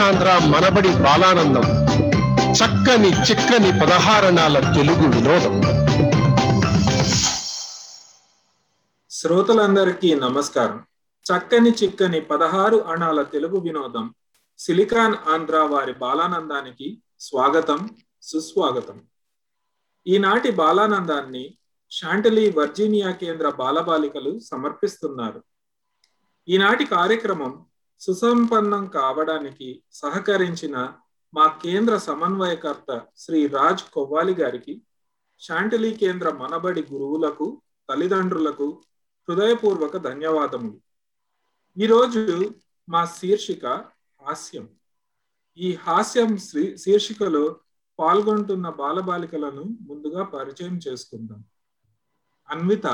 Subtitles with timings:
[0.00, 1.60] సిలికానాంధ్ర మనబడి బాలానందం.
[2.52, 5.60] చక్కని చిక్కని పదహారణాల తెలుగు వినోదం.
[9.10, 10.84] శ్రోతలందరికీ నమస్కారం.
[11.30, 14.14] చక్కని చిక్కని పదహారు అణాల తెలుగు వినోదం
[14.58, 17.90] సిలికాన్ ఆంధ్ర వారి బాలానందానికి స్వాగతం
[18.22, 19.00] సుస్వాగతం.
[20.06, 21.54] ఈనాటి బాలానందాన్ని
[21.90, 25.44] షాంటలీ వర్జీనియా కేంద్ర బాలబాలికలు సమర్పిస్తున్నారు.
[26.48, 27.64] ఈనాటి కార్యక్రమం
[28.00, 30.76] సుసంపన్నం కావడానికి సహకరించిన
[31.34, 34.82] మా కేంద్ర సమన్వయకర్త శ్రీ రాజ్ కొవ్వాలి గారికి
[35.40, 38.82] శాంటిలీ కేంద్ర మనబడి గురువులకు తల్లిదండ్రులకు
[39.28, 40.80] హృదయపూర్వక ధన్యవాదములు.
[41.78, 42.54] ఈరోజు
[42.88, 43.66] మా శీర్షిక
[44.22, 44.68] హాస్యం.
[45.58, 46.38] ఈ హాస్యం
[46.76, 47.56] శీర్షికలో
[47.98, 51.44] పాల్గొంటున్న బాలబాలికలను ముందుగా పరిచయం చేసుకుందాం.
[52.50, 52.86] అన్విత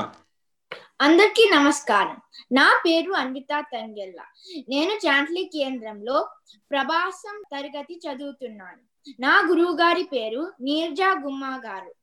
[0.75, 2.17] అందరికీ నమస్కారం.
[2.51, 4.21] నా పేరు అన్విత తంగెల్ల.
[4.69, 6.29] నేను చాంట్లీ కేంద్రంలో
[6.71, 9.11] ప్రభాసం తరగతి చదువుతున్నాను.
[9.19, 11.95] నా గురువు గారి పేరు నీర్జా గుమ్మా గారు.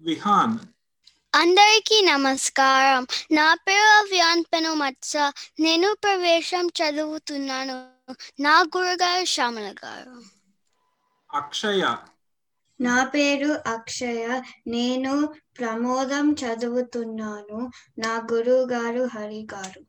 [0.00, 0.58] విహాన్.
[1.34, 3.06] అందరికీ నమస్కారం.
[3.32, 5.16] నా పేరు అవ్యాన్ పెనుమత్స
[5.60, 7.90] నేను ప్రవేశం చదువుతున్నాను.
[8.42, 10.22] నా గురుగారు శ్యామల గారు.
[11.36, 11.96] అక్షయ.
[12.80, 14.42] నా పేరు అక్షయ.
[14.66, 17.70] నేను ప్రమోదం చదువుతున్నాను.
[17.98, 19.82] నా గురువు గారు హరి గారు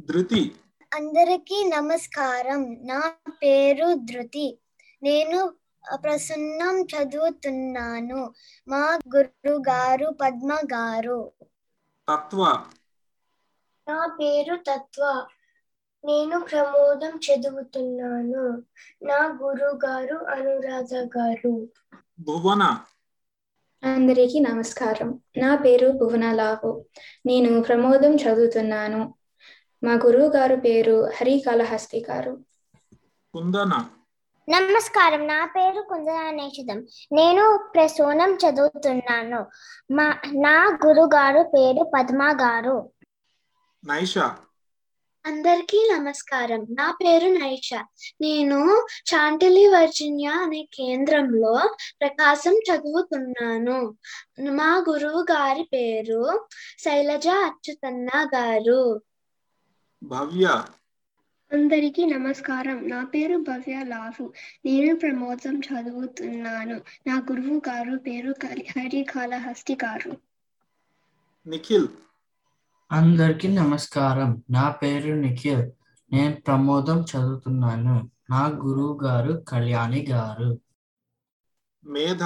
[0.00, 0.56] ధృతి.
[0.94, 2.86] అందరికీ నమస్కారం.
[2.86, 4.58] నా పేరు ధృతి.
[5.02, 5.52] నేను
[5.94, 8.34] ప్రసన్నం చదువుతున్నాను.
[8.68, 11.32] మా గురువు గారు పద్మ గారు
[12.08, 12.64] తత్వ.
[13.88, 15.26] నా పేరు తత్వ.
[16.04, 18.62] నేను ప్రమోదం చదువుతున్నాను.
[19.04, 21.68] నా గురువు గారు అనురాధ గారు.
[22.20, 22.84] భువన.
[23.84, 25.20] అందరికీ నమస్కారం.
[25.36, 26.84] నా పేరు భువనలావు
[27.26, 29.14] నేను ప్రమోదం చదువుతున్నాను.
[29.84, 32.44] మా గురువు గారు పేరు హరికాళహస్తి గారు.
[33.34, 33.84] కుందన.
[34.48, 35.26] నమస్కారం.
[35.26, 39.46] నా పేరు కుందనానేషితం నేను ప్రసూనం చదువుతున్నాను.
[39.92, 42.90] మా నా గురుగారు పేరు పద్మ గారు.
[43.86, 44.18] నైష.
[45.26, 46.66] అందరికీ నమస్కారం.
[46.70, 47.74] నా పేరు నైష.
[48.20, 53.96] నేను చాంటిలి వర్జినియా అనే కేంద్రంలో ప్రకాశం చదువుతున్నాను.
[54.50, 56.46] మా గురువు గారి పేరు
[56.78, 59.02] శైలజ అచ్యుతన్న గారు.
[60.02, 60.64] భవ్య.
[61.52, 62.88] అందరికీ నమస్కారం.
[62.88, 64.32] నా పేరు భవ్య లాఫు
[64.64, 66.80] నేను ప్రమోదం చదువుతున్నాను.
[67.06, 70.16] నా గురువు గారు పేరు హరి కాళహస్తి గారు.
[71.46, 71.88] నిఖిల్.
[72.94, 74.42] అందరికీ నమస్కారం.
[74.50, 75.70] నా పేరు నిఖిల్.
[76.12, 78.10] నేను ప్రమోదం చదువుతున్నాను.
[78.30, 80.58] నా గురువు గారు కళ్యాణి గారు.
[81.84, 82.22] మేధ.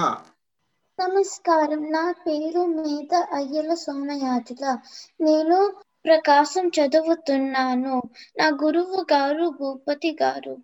[0.99, 1.91] నమస్కారం.
[1.91, 4.77] నా పేరు మేధ అయ్యల సోమయాజుల
[5.21, 5.73] నేను
[6.05, 8.01] ప్రకాశం చదువుతున్నాను.
[8.37, 10.57] నా గురువు గారు భూపతి గారు.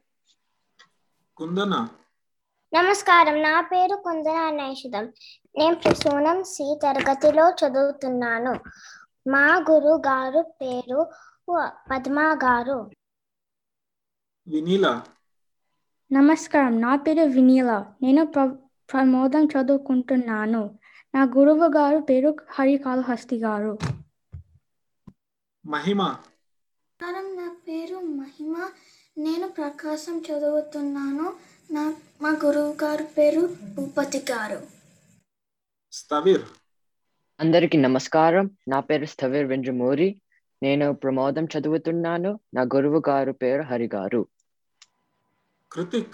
[1.38, 1.88] కుందన.
[2.74, 3.42] నమస్కారం.
[3.42, 5.04] నా పేరు కుందన నైషితం
[5.58, 8.60] నేను ప్రసూనం సి తరగతిలో చదువుతున్నాను.
[9.28, 11.12] మా గురువు గారు పేరు
[11.92, 12.92] పద్మ గారు.
[14.48, 15.02] వినీల.
[16.12, 17.86] నమస్కారం నా పేరు వినీల.
[18.02, 18.46] నేను ప్ర
[18.94, 20.80] ప్రమోదం చదువుకుంటున్నాను.
[21.16, 23.78] నా గురువు గారు పేరు హరికాళహస్తి గారు.
[25.66, 26.02] మహిమ.
[27.04, 28.70] నా పేరు మహిమ.
[29.18, 31.34] నేను ప్రకాశం చదువుతున్నాను.
[31.74, 34.62] నా మా గురువు గారు పేరు భూపతి గారు.
[35.92, 36.42] స్థవిర్.
[37.40, 38.50] అందరికీ నమస్కారం.
[38.68, 40.22] నా పేరు స్థవిర్ వెంజమూరి.
[40.64, 42.40] నేను ప్రమోదం చదువుతున్నాను.
[42.54, 44.26] నా గురువు గారు పేరు హరి గారు.
[45.72, 46.14] కృతిక్.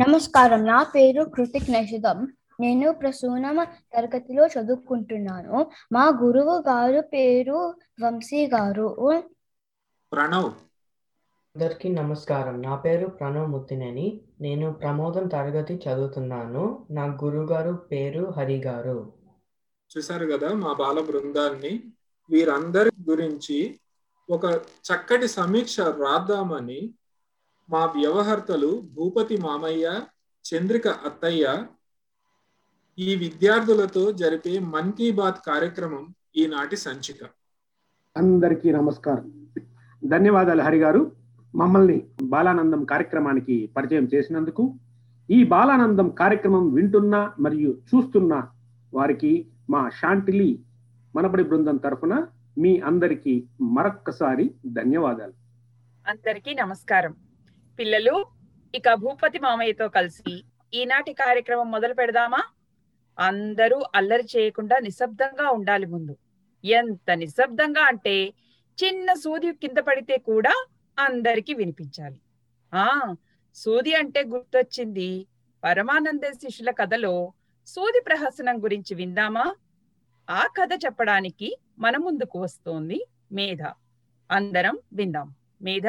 [0.00, 0.64] నమస్కారం.
[0.64, 5.66] నా పేరు కృతిక్ నషిదం నేను ప్రసూనమ తరగతిలో చదువుకుంటున్నాను.
[5.92, 9.22] మా గురువు గారు పేరు వంశీ గారు.
[10.12, 10.50] ప్రణవ్.
[11.56, 12.62] అందరికీ నమస్కారం.
[12.62, 14.20] నా పేరు ప్రణవ్ ముత్తినేని.
[14.40, 16.86] నేను ప్రమోదం తరగతి చదువుతున్నాను.
[16.90, 19.15] నా గురుగారు పేరు హరి గారు.
[19.90, 21.72] చూశారు కదా మా బాల బృందాన్ని?
[22.30, 23.58] వీరందరి గురించి
[24.28, 24.44] ఒక
[24.88, 26.80] చక్కటి సమీక్ష రాద్దామని
[27.68, 30.02] మా వ్యవహర్తలు భూపతి మామయ్య
[30.44, 31.66] చంద్రిక అత్తయ్య
[32.98, 36.04] ఈ విద్యార్థులతో జరిపే మన్ కీ బాత్ కార్యక్రమం
[36.36, 37.20] ఈనాటి సంచిక.
[38.16, 39.24] అందరికీ నమస్కారం.
[40.02, 41.12] ధన్యవాదాలు హరి గారు.
[41.54, 44.62] మమ్మల్ని బాలానందం కార్యక్రమానికి పరిచయం చేసినందుకు
[45.28, 48.34] ఈ బాలానందం కార్యక్రమం వింటున్న మరియు చూస్తున్న
[48.92, 49.32] వారికి
[49.70, 50.58] మా శాంటిలి
[51.16, 52.26] మనబడి బృందం తరఫున
[52.58, 55.32] మీ అందరికీ మరొక్కసారి ధన్యవాదాలు.
[56.08, 57.14] అందరికీ నమస్కారం.
[57.78, 58.26] పిల్లలు
[58.74, 62.42] ఇక భూపతి మామయ్యతో కలిసి ఈనాటి కార్యక్రమం మొదలు పెడదామా?
[63.18, 66.16] అందరూ అల్లరి చేయకుండా నిశ్శబ్దంగా ఉండాలి ముందు.
[66.64, 68.34] ఎంత నిశ్శబ్దంగా అంటే
[68.84, 70.66] చిన్న సూది కింద పడితే కూడా
[70.98, 72.20] అందరికి వినిపించాలి.
[72.74, 73.14] ఆ
[73.54, 75.26] సూది అంటే గుర్తొచ్చింది
[75.64, 77.32] పరమానంద శిష్యుల కథలో
[77.66, 79.54] సూది ప్రహసనం గురించి విందామా?
[80.30, 83.62] ఆ కథ చెప్పడానికి మన ముందుకు వస్తోంది మేధ.
[84.30, 85.34] అందరం విందాం.
[85.62, 85.86] మేధ?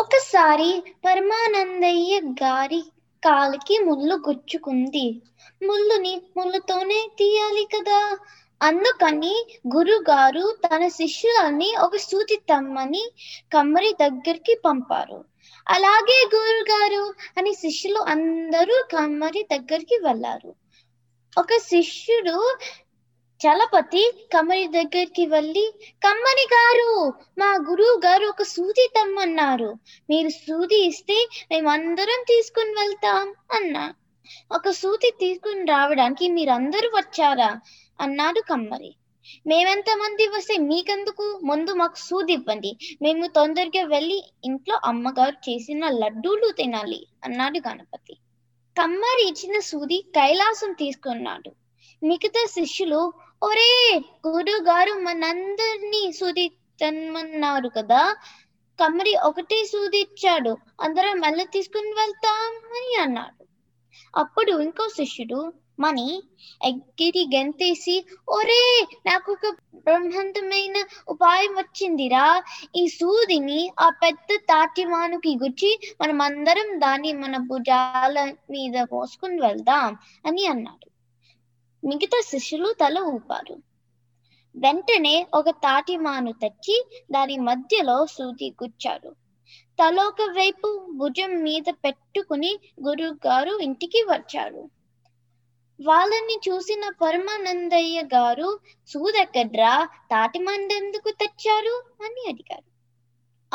[0.00, 2.84] ఒకసారి పరమానందయ్య గారి
[3.24, 5.22] కాలికి ముళ్ళు గుచ్చుకుంది.
[5.66, 8.18] ముళ్ళుని ముళ్ళుతోనే తీయాలి కదా.
[8.62, 13.12] అందుకని గురుగారు తన శిష్యులని ఒక సూతి తమ్మని
[13.52, 15.24] కమ్మరి దగ్గరికి పంపారు.
[15.68, 20.54] అలాగే గురుగారు అని శిష్యులు అందరూ కమ్మరి దగ్గరికి వెళ్ళారు.
[21.38, 22.58] ఒక శిష్యుడు
[23.40, 29.74] చలపతి కమ్మరి దగ్గరికి వెళ్ళి కమ్మరి గారు మా గురువు గారు ఒక సూది తమ్మన్నారు.
[30.10, 33.94] మీరు సూది ఇస్తే మేమందరం తీసుకుని వెళ్తాం అన్నా.
[34.52, 37.60] ఒక సూది తీసుకుని రావడానికి మీరందరూ వచ్చారా?
[38.00, 38.94] అన్నాడు కమ్మరి.
[39.46, 41.40] మేమెంత మంది వస్తే మీకెందుకు?
[41.44, 42.76] ముందు మాకు సూది ఇవ్వండి.
[43.02, 48.14] మేము తొందరగా వెళ్ళి ఇంట్లో అమ్మగారు చేసిన లడ్డూలు తినాలి అన్నాడు గణపతి.
[48.80, 51.50] కమ్మరి ఇచ్చిన సూది కైలాసం తీసుకున్నాడు.
[52.02, 53.12] మిగతా శిష్యులు
[53.42, 58.16] ఒరే గురువు గారు మనందరినీ సూది తమ్మన్నారు కదా.
[58.80, 60.56] కమ్మరి ఒకటే సూది ఇచ్చాడు.
[60.80, 63.46] అందరం మళ్ళీ తీసుకుని వెళ్తాం అని అన్నాడు.
[64.16, 66.22] అప్పుడు ఇంకో శిష్యుడు మని
[66.64, 70.74] ఎగ్గిరి గెంతేసి ఒరే నాకు ఒక బ్రహ్మాండమైన
[71.08, 72.44] ఉపాయం వచ్చిందిరా.
[72.76, 80.46] ఈ సూదిని ఆ పెద్ద తాటిమానుకి గుచ్చి మనం అందరం దాన్ని మన భుజాల మీద మోసుకుని వెళ్దాం అని
[80.46, 80.90] అన్నాడు.
[81.86, 83.56] మిగతా శిష్యులు తల ఊపారు.
[84.56, 89.14] వెంటనే ఒక తాటిమాను తెచ్చి దాని మధ్యలో సూది గుచ్చారు.
[90.00, 94.70] ఒక వైపు భుజం మీద పెట్టుకుని గురువు గారు ఇంటికి వచ్చారు.
[95.82, 101.84] వాళ్ళని చూసిన పరమానందయ్య గారు సూదెక్కడ్రా తాటిమందెందుకు తెచ్చారు?
[102.04, 102.72] అని అడిగారు.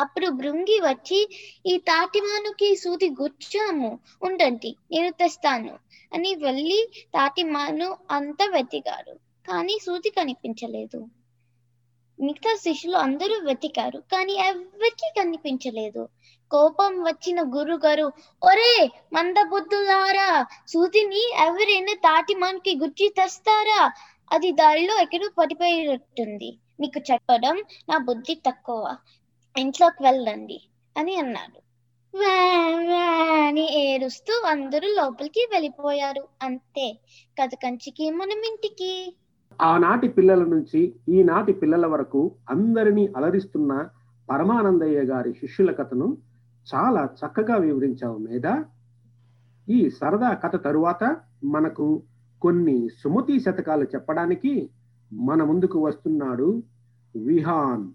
[0.00, 1.28] అప్పుడు భృంగి వచ్చి
[1.66, 5.78] ఈ తాటిమానుకి సూది గుచ్చాము ఉండండి నేను తెస్తాను
[6.14, 9.14] అని వెళ్ళి తాటిమాను అంతా వెతికారు.
[9.48, 11.06] కానీ సూది కనిపించలేదు.
[12.20, 16.08] మిగతా శిష్యులు అందరూ వెతికారు కానీ ఎవరికి కనిపించలేదు.
[16.50, 18.12] కోపం వచ్చిన గురుగారు
[18.44, 23.92] ఒరే మందబుద్ధులారా సూదిని ఎవరైనా తాటి మనకి గుచ్చి తెస్తారా?
[24.32, 27.56] అది దారిలో ఎక్కడో పడిపోయినట్టుంది మీకు చెప్పడం
[27.88, 28.96] నా బుద్ధి తక్కువ.
[29.58, 30.60] ఇంట్లోకి వెళ్ళండి
[30.96, 31.60] అని అన్నాడు.
[33.46, 36.28] అని ఏడుస్తూ అందరూ లోపలికి వెళ్ళిపోయారు.
[36.42, 36.98] అంతే.
[37.42, 39.14] కథ కంచికి మనం ఇంటికి.
[39.60, 43.88] ఆనాటి పిల్లల నుంచి ఈనాటి పిల్లల వరకు అందరినీ అలరిస్తున్న
[44.30, 46.16] పరమానందయ్య గారి శిష్యుల కథను
[46.74, 48.64] చాలా చక్కగా వివరించావు మీద
[49.68, 52.02] ఈ సరదా కథ తరువాత మనకు
[52.42, 54.70] కొన్ని సుమతి శతకాలు చెప్పడానికి
[55.12, 56.62] మన ముందుకు వస్తున్నాడు
[57.16, 57.92] విహాన్.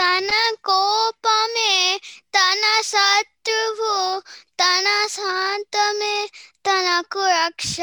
[0.00, 0.28] తన
[0.64, 2.00] కోపమే
[2.38, 4.20] తన శత్రువు
[4.60, 6.28] తన శాంతమే
[6.66, 7.76] తనకు రక్ష.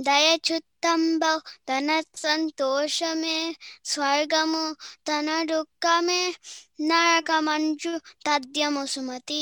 [0.00, 1.20] దయచుత్తంబ
[1.68, 4.72] తన సంతోషమే స్వర్గము
[5.08, 6.34] తన దుఃఖమే
[6.78, 7.92] నరకమంచు
[8.26, 9.40] తద్యము సుమతి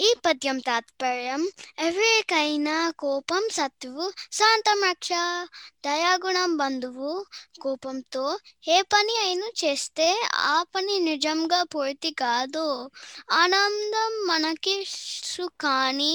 [0.00, 1.42] ఈ పద్యం తాత్పర్యం
[1.78, 5.10] ఎవరికైనా కోపం సత్తువు శాంతం రక్ష
[5.86, 7.12] దయాగుణం బంధువు.
[7.60, 8.24] కోపంతో
[8.68, 10.08] ఏ పని అయినా చేస్తే
[10.46, 12.66] ఆ పని నిజంగా పూర్తి కాదు.
[13.32, 14.76] ఆనందం మనకి
[15.34, 16.14] సుఖాన్ని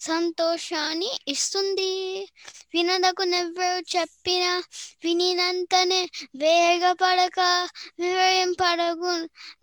[0.00, 1.92] సంతోషాన్ని ఇస్తుంది.
[2.74, 4.44] వినదగునెవ్వరు చెప్పిన
[5.04, 6.02] వినినంతనే
[6.36, 7.40] వేగపడక
[8.00, 9.14] వివరింపడగు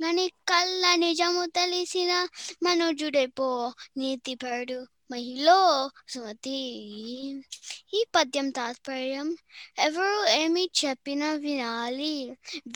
[0.04, 2.12] గణిక కళ్ళ నిజము తెలిసిన
[2.64, 3.50] మనుజుడైపో
[3.98, 4.80] నీతిపడు
[5.12, 5.48] మహిళ
[6.10, 6.58] సుమతి.
[7.94, 9.28] ఈ పద్యం తాత్పర్యం
[9.80, 12.14] ఎవరు ఏమి చెప్పినా వినాలి.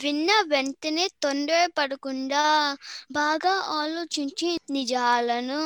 [0.02, 2.44] విన్న వెంటనే తొందరపడకుండా
[3.12, 5.60] బాగా ఆలోచించి నిజాలను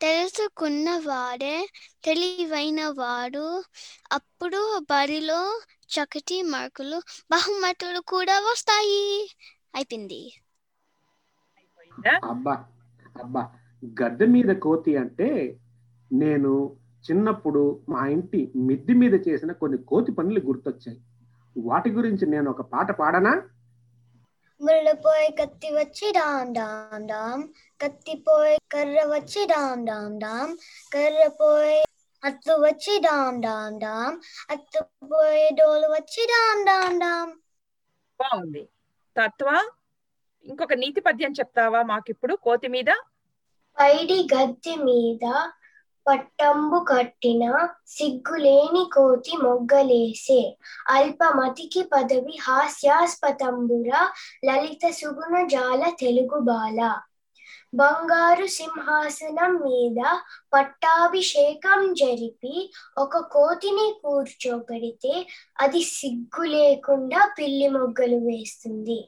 [0.00, 1.56] తెలుసుకున్న వాడే
[2.04, 3.46] తెలివైన వాడు.
[4.12, 5.40] అప్పుడు బరిలో
[5.90, 6.98] చక్కటి మార్కులు
[7.30, 9.04] బహుమతులు కూడా వస్తాయి.
[9.74, 10.22] అయిపోయింది.
[12.24, 12.54] అబ్బా
[13.16, 13.42] అబ్బా
[14.00, 15.58] గద్దె మీద కోతి అంటే
[16.12, 16.78] నేను
[17.10, 21.00] చిన్నప్పుడు మా ఇంటి మిద్ది మీద చేసిన కొన్ని కోతి పనులు గుర్తొచ్చాయి.
[21.56, 23.32] వాటి గురించి నేను ఒక పాట పాడనా?
[24.60, 27.42] ముళ్ళపోయి కత్తి వచ్చి డామ్ డామ్ డామ్
[27.80, 30.56] కత్తి పోయి కర్ర వచ్చి డామ్ డామ్ డామ్
[30.94, 31.78] కర్ర పోయి
[32.22, 34.16] అత్తు వచ్చి డామ్ డామ్ డామ్
[34.50, 37.32] అత్తు పోయి డోలు వచ్చి డామ్ డామ్ డామ్.
[38.20, 38.62] బాగుంది.
[39.16, 39.48] తత్వ?
[40.46, 42.34] ఇంకొక నీతి పద్యం చెప్తావా మాకిప్పుడు?
[42.42, 42.90] కోతి మీద?
[43.78, 45.24] పైడి గద్దె మీద
[46.06, 47.44] పట్టంబు కట్టిన
[47.86, 50.38] సిగ్గులేని కోతి మొగ్గలేసే.
[50.88, 53.90] అల్పమతికి పదవి హాస్యాస్పదంబుర
[54.44, 56.80] లలిత సుగుణ జాల తెలుగు బాల.
[57.74, 60.00] బంగారు సింహాసనం మీద
[60.52, 65.26] పట్టాభిషేకం జరిపి ఒక కోతిని కూర్చోబెడితే
[65.60, 68.98] అది సిగ్గు లేకుండా పిల్లి మొగ్గలు వేస్తుంది.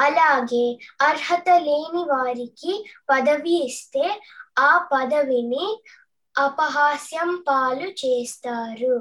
[0.00, 2.74] అలాగే అర్హత లేని వారికి
[3.10, 4.20] పదవి ఇస్తే
[4.58, 5.66] ఆ పదవిని
[6.38, 8.96] అపహాస్యం పాలు చేస్తారు.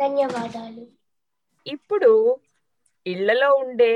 [0.00, 0.86] ధన్యవాదాలు.
[1.66, 2.10] ఇప్పుడు
[3.06, 3.92] ఇళ్ళలో ఉండే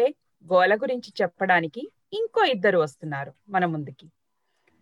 [0.47, 4.07] గోల గురించి చెప్పడానికి ఇంకో ఇద్దరు వస్తున్నారు మన ముందుకి.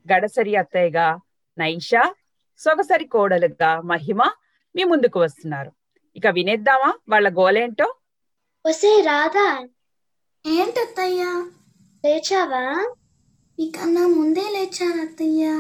[0.07, 1.07] గడసరి అత్తయ్యగా
[1.59, 2.03] నైషా
[2.61, 4.21] సొగసరి కోడలుగా మహిమ
[4.75, 5.71] మీ ముందుకు వస్తున్నారు.
[6.17, 7.89] ఇక వినేద్దామా వాళ్ళ గోలేంటో
[8.65, 9.47] వసే రాధా.
[10.45, 11.31] ఏంటత్తయ్యా
[12.05, 12.65] లేచావా?
[13.59, 15.55] నీకన్నా ముందే లేచాను అత్తయ్యా.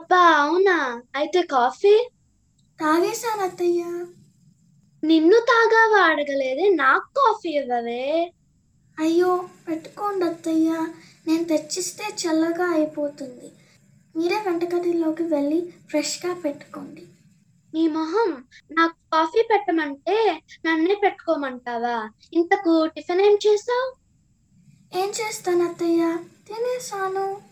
[0.00, 0.76] అబ్బా అవునా?
[1.16, 1.94] అయితే కాఫీ?
[2.78, 3.90] తాగేశాను అత్తయ్యా.
[5.02, 8.02] నిన్ను తాగావా అడగలేదే నాకు కాఫీ ఇవ్వవే.
[8.98, 9.30] అయ్యో
[9.64, 10.70] పెట్టుకోండి అత్తయ్య.
[11.26, 13.52] నేను తెచ్చిస్తే చల్లగా అయిపోతుంది.
[14.16, 17.06] మీరే వంటగదిలోకి వెళ్ళి ఫ్రెష్గా పెట్టుకోండి.
[17.74, 22.10] నీ మొహం నాకు కాఫీ పెట్టమంటే నన్నే పెట్టుకోమంటావా?
[22.32, 23.88] ఇంతకు టిఫిన్ ఏం చేసావు
[24.98, 26.16] ఏం చేస్తాను అత్తయ్య
[26.48, 27.42] తినేసాను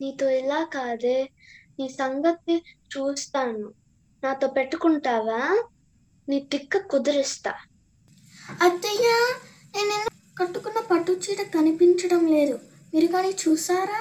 [0.00, 1.30] నీతో ఇలా కాదే
[1.78, 2.64] నీ సంగతి
[2.96, 3.72] చూస్తాను.
[4.24, 5.62] నాతో పెట్టుకుంటావా?
[6.28, 7.54] నీ తిక్క కుదిరిస్తా.
[8.60, 9.08] అత్తయ్య
[9.76, 12.56] నేను కట్టుకున్న పట్టు చీర కనిపించడం లేదు.
[12.94, 14.00] మీరు కానీ చూసారా?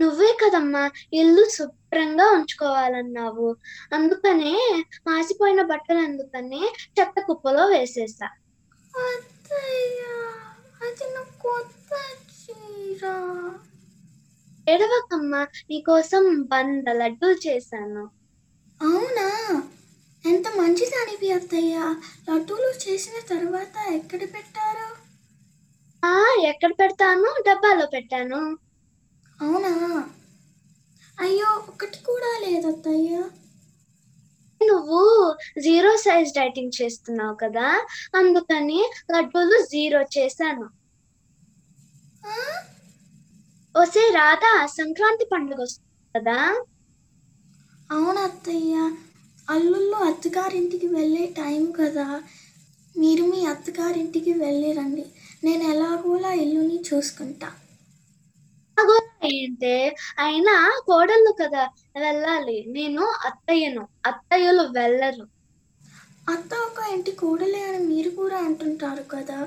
[0.00, 3.56] నువ్వే కదమ్మా ఇల్లు శుభ్రంగా ఉంచుకోవాలన్నావు.
[3.92, 6.62] అందుకనే మాసిపోయిన బట్టలు అందుకనే
[7.00, 8.28] చెత్త కుప్పలో వేసేసా.
[10.82, 11.90] అది నా కొత్త
[12.32, 13.02] చీర.
[14.68, 18.04] ఎడవకమ్మా నీకోసం వంద లడ్డూలు చేశాను.
[18.80, 19.28] అవునా?
[20.24, 21.76] ఎంత మంచిదానివి అత్తయ్య.
[22.28, 24.88] లడ్డూలు చేసిన తర్వాత ఎక్కడ పెట్టారు?
[26.50, 27.30] ఎక్కడ పెడతాను?
[27.48, 28.40] డబ్బాలో పెట్టాను.
[29.40, 29.72] అవునా?
[31.18, 33.12] అయ్యో ఒకటి కూడా లేదు అత్తయ్య.
[34.60, 34.98] నువ్వు
[35.60, 37.68] జీరో సైజ్ డైటింగ్ చేస్తున్నావు కదా
[38.14, 38.80] అందుకని
[39.12, 40.66] లడ్డూలు జీరో చేశాను.
[43.74, 46.38] ఒసే రాధా సంక్రాంతి పండుగ వస్తుంది కదా.
[47.90, 48.74] అవును అత్తయ్య.
[49.48, 52.06] అల్లుళ్ళు అత్తగారింటికి వెళ్ళే టైం కదా.
[52.94, 55.06] మీరు మీ అత్తగారింటికి వెళ్ళి రండి
[55.44, 57.50] నేను ఎలాగోలా ఇల్లుని చూసుకుంటా.
[59.28, 59.72] ఏంటే?
[60.18, 60.54] అయినా
[60.86, 61.64] కోడళ్ళు కదా
[61.98, 62.58] వెళ్ళాలి.
[62.72, 63.82] నేను అత్తయ్యను.
[64.06, 65.26] అత్తయ్యలు వెళ్ళరు.
[66.32, 69.38] అత్త ఒక ఇంటి కూడలే అని మీరు కూడా అంటుంటారు కదా.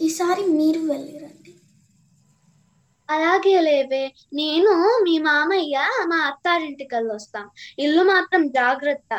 [0.00, 1.52] ఈసారి మీరు వెళ్ళి రండి
[3.08, 4.02] అలాగే లేవే.
[4.32, 7.46] నేను మీ మామయ్య మా అత్తారింటికి వెళ్ళొస్తాం.
[7.78, 9.12] ఇల్లు మాత్రం జాగ్రత్త.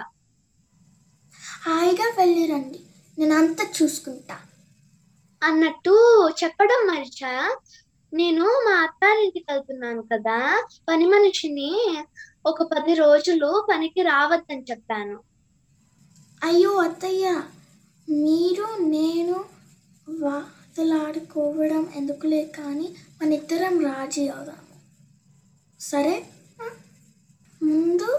[1.65, 2.79] హాయిగా వెళ్ళి రండి
[3.19, 4.36] నేను అంతా చూసుకుంటా.
[5.43, 5.93] అన్నట్టు
[6.43, 7.55] చెప్పడం మరిచా?
[8.13, 11.72] నేను మా అత్తారింటికి వెళ్తున్నాను కదా పని మనిషిని
[12.45, 15.17] ఒక పది రోజులు పనికి రావద్దని చెప్పాను.
[16.43, 17.27] అయ్యో అత్తయ్య
[18.10, 19.45] మీరు నేను
[20.10, 24.75] వాతలాడుకోవడం ఎందుకులే కానీ మన ఇద్దరం రాజీ అవుదాము.
[25.79, 26.15] సరే?
[27.63, 28.10] ముందు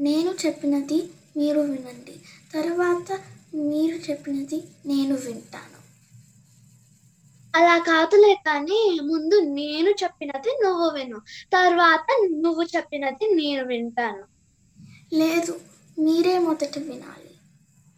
[0.00, 0.98] నేను చెప్పినది
[1.36, 2.14] మీరు వినండి.
[2.54, 3.20] తర్వాత
[3.54, 5.78] మీరు చెప్పినది నేను వింటాను.
[7.54, 11.18] అలా కాదులే కానీ ముందు నేను చెప్పినది నువ్వు విను.
[11.52, 14.24] తర్వాత నువ్వు చెప్పినది నేను వింటాను.
[15.12, 15.60] లేదు
[15.98, 17.34] మీరే మొదట వినాలి.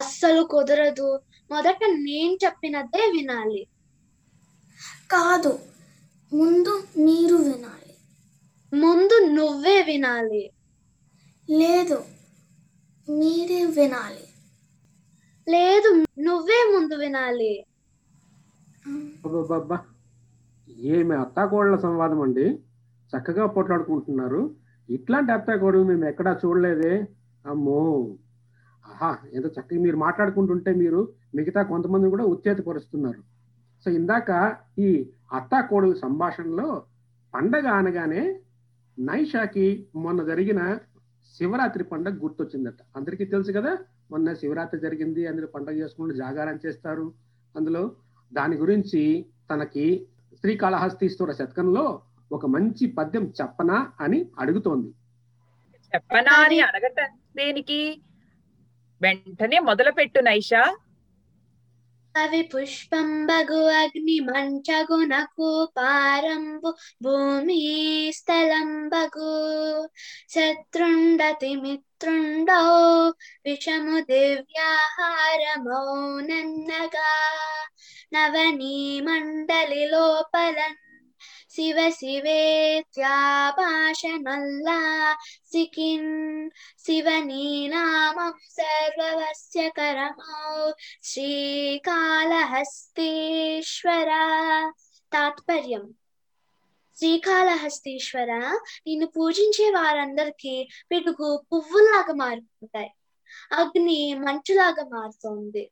[0.01, 1.21] అస్సలు కుదరదు.
[1.51, 3.67] మొదట నేను చెప్పినదే వినాలి.
[5.11, 5.59] కాదు
[6.33, 7.93] ముందు మీరు వినాలి.
[8.73, 10.51] ముందు నువ్వే వినాలి.
[11.49, 12.05] లేదు
[13.09, 14.34] మీరే వినాలి.
[15.47, 17.65] లేదు నువ్వే ముందు వినాలి.
[19.25, 19.79] అబ్బబ్బబ్బా.
[20.77, 22.59] ఏమి అత్తాకోడళ్ళ సంవాదం అండి.
[23.17, 24.55] చక్కగా పోట్లాడుకుంటున్నారు.
[24.89, 27.07] ఇట్లాంటి అత్తాకోడలు మేము ఎక్కడా చూడలేదే.
[27.45, 28.15] అమ్మో.
[28.85, 33.19] ఆహా ఎంత చక్కగా మీరు మాట్లాడుకుంటుంటే మీరు మిగతా కొంతమంది కూడా ఉత్తేజపరుస్తున్నారు.
[33.85, 36.83] సో ఇందాక ఈ అత్తాకోడల సంభాషణలో
[37.33, 38.39] పండగ అనగానే
[38.99, 40.77] నైషాకి మొన్న జరిగిన
[41.37, 42.77] శివరాత్రి పండగ గుర్తొచ్చిందట.
[42.95, 43.77] అందరికీ తెలుసు కదా?
[44.11, 47.13] మొన్న శివరాత్రి జరిగింది అందులో పండగ చేసుకుంటూ జాగారం చేస్తారు.
[47.55, 47.95] అందులో
[48.33, 50.07] దాని గురించి తనకి
[50.41, 54.87] శ్రీకాళహస్తీశ్వర శతకంలో ఒక మంచి పద్యం చెప్పనా అని అడుగుతోంది.
[55.95, 58.01] చెప్పనా అని అడగటం దేనికి?
[59.01, 60.77] వెంటనే మొదలు పెట్టు నైషా.
[62.21, 66.69] अविपुष्पम्बगु अग्निमञ्चगुणकूपारम्बु
[67.05, 68.11] भूमिस्थलम्बगु
[70.35, 72.61] शत्रुण्डतिमित्रुण्डौ
[73.47, 75.83] विषमु दिव्याहारमौ
[76.29, 77.09] नन्नगा।
[78.13, 80.77] नवनीमण्डलिलोपलन्
[81.55, 85.15] శివ విషము దివ్యాహారమౌనన్నగా నవనీ శివ
[85.45, 90.71] సికిన్ శివ నీనామం సర్వవస్యకరమౌ
[91.03, 92.31] శ్రీకాళహస్తీశ్వర.
[95.13, 95.93] తాత్పర్యం.
[96.97, 102.89] శ్రీకాళహస్తీశ్వర నిన్ను పూజించే వారందరికీ పిడుగు పువ్వులాగా మారుతుంటాయి.
[103.53, 105.71] అగ్ని మంచులాగా మారుతోంది.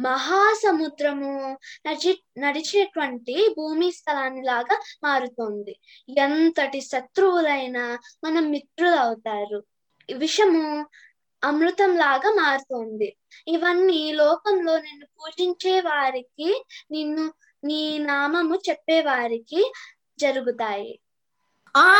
[0.00, 5.80] మహాసముద్రము నడిచి నడిచేటువంటి భూమి స్థలాన్ని లాగా మారుతోంది.
[6.18, 9.64] ఎంతటి శత్రువులైనా మన మిత్రులు అవుతారు
[10.16, 10.86] విషము
[11.44, 13.16] అమృతం లాగా మారుతోంది.
[13.48, 17.32] ఇవన్నీ లోకంలో నిన్ను పూజించే వారికి నిన్ను
[17.64, 19.72] నీ నామము చెప్పే వారికి
[20.18, 21.00] జరుగుతాయి.
[21.76, 21.90] ఆ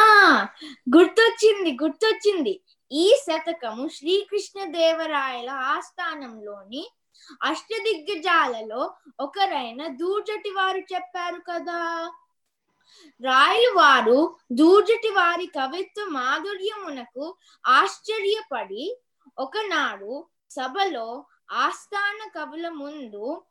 [0.97, 2.61] గుర్తొచ్చింది గుర్తొచ్చింది.
[2.93, 6.91] ఈ శతకము శ్రీకృష్ణ దేవరాయల ఆస్థానంలోని
[7.43, 12.11] అష్టదిగ్గజాలలో ఒకరైన దూర్జటి వారు చెప్పారు కదా.
[13.25, 18.97] రాయలు వారు దూర్జటి వారి కవిత్వ మాధుర్యమునకు ఆశ్చర్యపడి
[19.39, 23.43] ఒకనాడు సభలో ఆస్థాన కవుల ముందు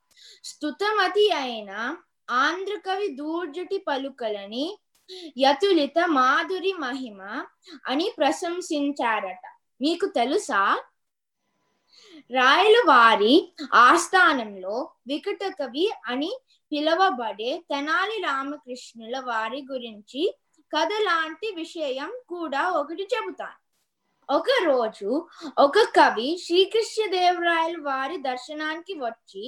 [0.44, 1.98] స్తుతమతి అయిన
[2.30, 4.80] ఆంధ్రకవి దూర్జటి పలుకలని
[5.38, 7.46] యతులిత మాధురి మహిమ
[7.88, 9.46] అని ప్రశంసించారట.
[9.82, 10.80] మీకు తెలుసా?
[12.32, 14.76] రాయలు వారి ఆస్థానంలో
[15.08, 16.32] వికట కవి అని
[16.72, 20.36] పిలువబడే తెనాలి రామకృష్ణుల వారి గురించి
[20.74, 23.58] కథ లాంటి విషయం కూడా ఒకటి చెబుతాను.
[24.30, 25.10] ఒక రోజు
[25.58, 29.44] ఒక కవి శ్రీకృష్ణదేవరాయల వారి దర్శనానికి వచ్చి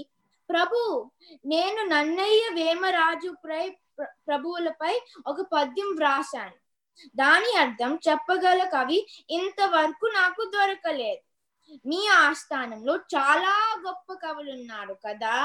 [0.49, 1.11] ప్రభు
[1.45, 3.65] నేను నన్నయ్య వేమరాజు ప్రై
[4.27, 4.93] ప్రభువులపై
[5.27, 6.57] ఒక పద్యం వ్రాసాను
[7.15, 11.21] దాని అర్థం చెప్పగల కవి ఇంతవరకు నాకు దొరకలేదు.
[11.85, 15.35] మీ ఆస్థానంలో చాలా గొప్ప కవులున్నారు కదా.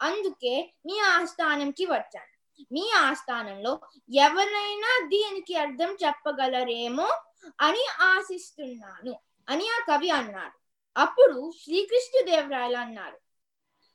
[0.00, 0.54] అందుకే
[0.86, 2.32] మీ ఆస్థానంకి వచ్చాను.
[2.72, 3.72] మీ ఆస్థానంలో
[4.10, 7.08] ఎవరైనా దీనికి అర్థం చెప్పగలరేమో
[7.60, 9.14] అని ఆశిస్తున్నాను
[9.48, 10.56] అని ఆ కవి అన్నాడు
[10.96, 13.18] అప్పుడు శ్రీకృష్ణదేవరాయలు అన్నారు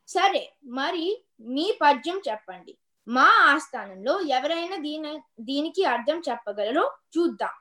[0.08, 1.06] సరే మరి
[1.40, 2.74] మీ పద్యం చెప్పండి.
[3.08, 6.86] మా ఆస్థానంలో ఎవరైనా దీని దీనికి అర్థం చెప్పగలరో
[7.18, 7.56] చూద్దాం.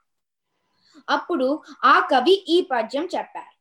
[1.08, 1.48] అప్పుడు
[1.84, 3.57] ఆ కవి ఈ పద్యం చెప్పారు.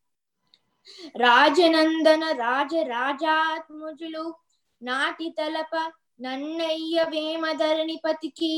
[1.15, 4.25] రాజనందన రాజ రాజాత్ముజులు
[4.81, 5.75] నాటి తలప
[6.19, 8.53] నన్నయ్య వేమధరణిపతికి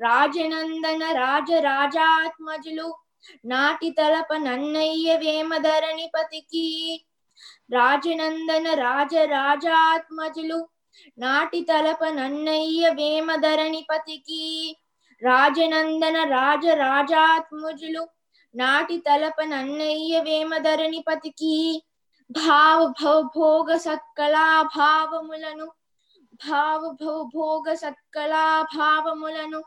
[0.00, 2.88] రాజనందన రాజ రాజాత్మజులు
[3.44, 6.66] నాటి తలప నన్నయ్య వేమధరణిపతికి
[7.72, 10.58] రాజనందన రాజ రాజాత్మజులు
[11.18, 14.42] నాటి తలప నన్నయ్య వేమధరణిపతికి
[15.22, 18.02] రాజనందన రాజ రాజాత్మజులు
[18.54, 21.84] నాటి తలప నన్నయ్య వేమధరణిపతికి
[22.30, 22.78] భావ
[23.36, 25.66] భోగ సత్కళా భావములను
[26.48, 26.80] భావ
[27.34, 29.60] భోగ సత్కళా భావములను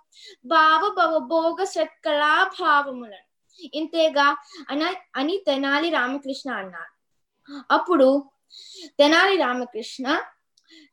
[0.45, 3.27] భావ భవ భోగ సత్కళా భావములను.
[3.73, 4.27] ఇంతేగా
[4.69, 4.83] అన
[5.15, 6.93] అని తెనాలి రామకృష్ణ అన్నారు.
[7.71, 8.09] అప్పుడు
[8.99, 10.05] తెనాలి రామకృష్ణ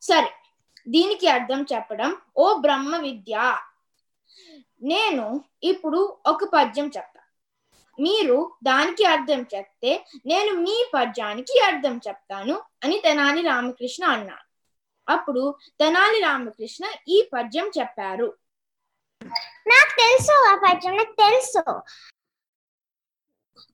[0.03, 0.31] సరే
[0.89, 3.35] దీనికి అర్థం చెప్పడం ఓ బ్రహ్మ విద్య.
[4.83, 7.10] నేను ఇప్పుడు ఒక పద్యం చెప్తా
[8.01, 9.93] మీరు దానికి అర్థం చెప్తే
[10.27, 14.47] నేను మీ పద్యానికి అర్థం చెప్తాను అని తెనాలి రామకృష్ణ అన్నారు
[15.09, 15.43] అప్పుడు
[15.81, 18.29] తెనాలి రామకృష్ణ ఈ పద్యం చెప్పారు.
[19.67, 21.63] నాకు తెలుసు ఆ పద్యం నాకు తెలుసు.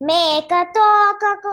[0.00, 1.52] మేక తోకకు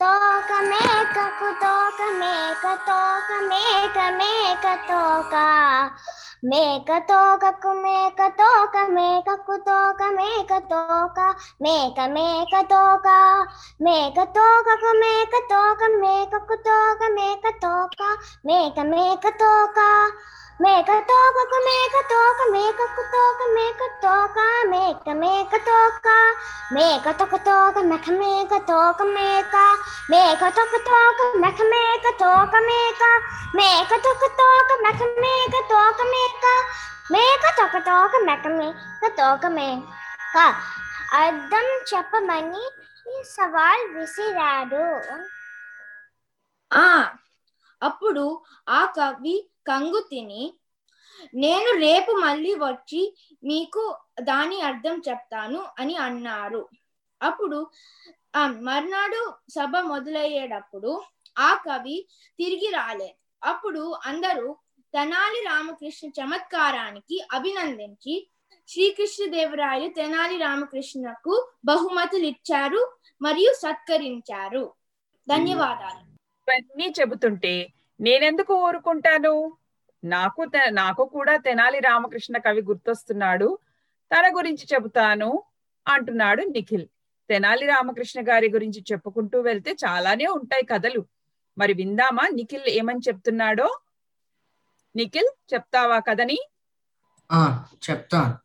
[0.00, 2.24] とかめかくとかめ
[2.56, 3.52] かとかめ
[3.92, 4.24] かめ
[4.64, 5.92] かとか
[6.42, 8.40] めかとかくめかと
[8.72, 10.68] かめかくとかめかと
[11.12, 12.72] かめかめかと
[13.04, 13.46] か
[13.78, 19.84] めかとかくめかとかめかくとかめかとかめかめかとか
[20.60, 24.38] మేక తోకకు మేక తోక మేకకు తోక మేక తోక
[24.70, 26.08] మేక మేక తోక
[26.74, 27.06] మేక.
[27.20, 28.52] తొక తోక మెక మేక.
[28.70, 29.56] తోక మేక
[30.10, 31.62] మేక తొక తోక మెక.
[31.72, 33.02] మేక తోక మేక
[33.56, 36.44] మేక తొక తోక మెక మేక తోక మేక
[37.12, 40.36] మేక తొక తోక మెక మేక తోక మేక.
[41.14, 42.64] అర్థం చెప్పమని
[43.06, 44.84] ఈ సవాల్ విసిరాడు.
[46.70, 46.86] ఆ
[47.82, 48.24] అప్పుడు
[48.68, 50.52] ఆ కవి కంగు తిని
[51.34, 56.68] నేను రేపు మళ్ళీ వచ్చి మీకు దాని అర్థం చెప్తాను అని అన్నారు.
[57.22, 57.70] అప్పుడు
[58.36, 61.02] ఆ మర్నాడు సభ మొదలయ్యేటప్పుడు
[61.38, 64.56] ఆ కవి తిరిగి రాలేదు అప్పుడు అందరూ
[64.94, 68.14] తెనాలి రామకృష్ణ చమత్కారానికి అభినందించి
[68.68, 72.80] శ్రీకృష్ణదేవరాయలు తెనాలి రామకృష్ణకు బహుమతులు ఇచ్చారు
[73.22, 74.74] మరియు సత్కరించారు.
[75.28, 76.02] ధన్యవాదాలు.
[76.40, 77.52] ఇవన్నీ చెబుతుంటే
[78.00, 79.52] నేనెందుకు ఊరుకుంటాను?
[80.04, 83.58] నాకు తె- నాకు కూడా తెనాలి రామకృష్ణ కవి గుర్తొస్తున్నాడు.
[84.12, 85.42] తన గురించి చెబుతాను
[85.88, 86.86] అంటున్నాడు నిఖిల్.
[87.28, 91.06] తెనాలి రామకృష్ణ గారి గురించి చెప్పుకుంటూ వెళ్తే చాలానే ఉంటాయి కథలు.
[91.58, 93.78] మరి విందామా నిఖిల్ ఏమని చెప్తున్నాడో?
[94.96, 96.38] నిఖిల్ చెప్తావా కథని?
[97.32, 98.38] ఆ చెప్తాను.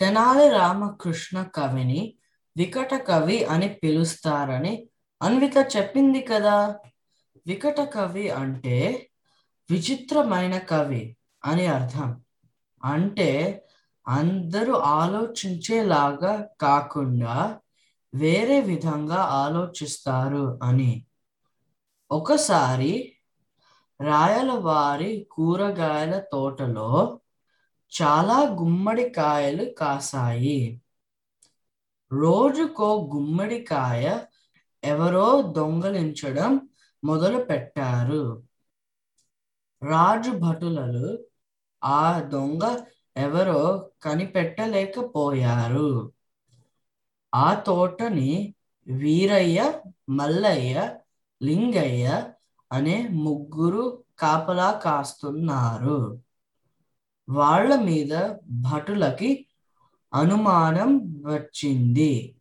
[0.00, 2.14] తెనాలి రామకృష్ణ కవిని
[2.56, 4.88] వికట కవి అని పిలుస్తారని
[5.22, 6.78] అన్విత చెప్పింది కదా?
[7.46, 9.08] వికట కవి అంటే
[9.70, 12.24] విచిత్రమైన కవి అని అర్థం.
[12.84, 13.62] అంటే
[14.08, 17.60] అందరూ ఆలోచించేలాగా కాకుండా
[18.14, 21.06] వేరే విధంగా ఆలోచిస్తారు అని.
[22.10, 23.16] ఒకసారి
[24.00, 27.20] రాయలవారి కూరగాయల తోటలో
[28.02, 30.80] చాలా గుమ్మడికాయలు కాసాయి
[32.12, 34.18] రోజుకో గుమ్మడికాయ
[34.84, 36.68] ఎవరో దొంగలించడం
[37.04, 38.42] మొదలు పెట్టారు.
[39.82, 41.18] రాజు భటులలు
[41.84, 42.84] ఆ దొంగ
[43.16, 46.12] ఎవరో కనిపెట్టలేకపోయారు.
[47.34, 48.54] ఆ తోటని
[48.88, 50.98] వీరయ్య మల్లయ్య
[51.42, 52.32] లింగయ్య
[52.72, 56.22] అనే ముగ్గురు కాపలా కాస్తున్నారు.
[57.28, 59.46] వాళ్ళ మీద భటులకి
[60.14, 62.36] అనుమానం వచ్చింది.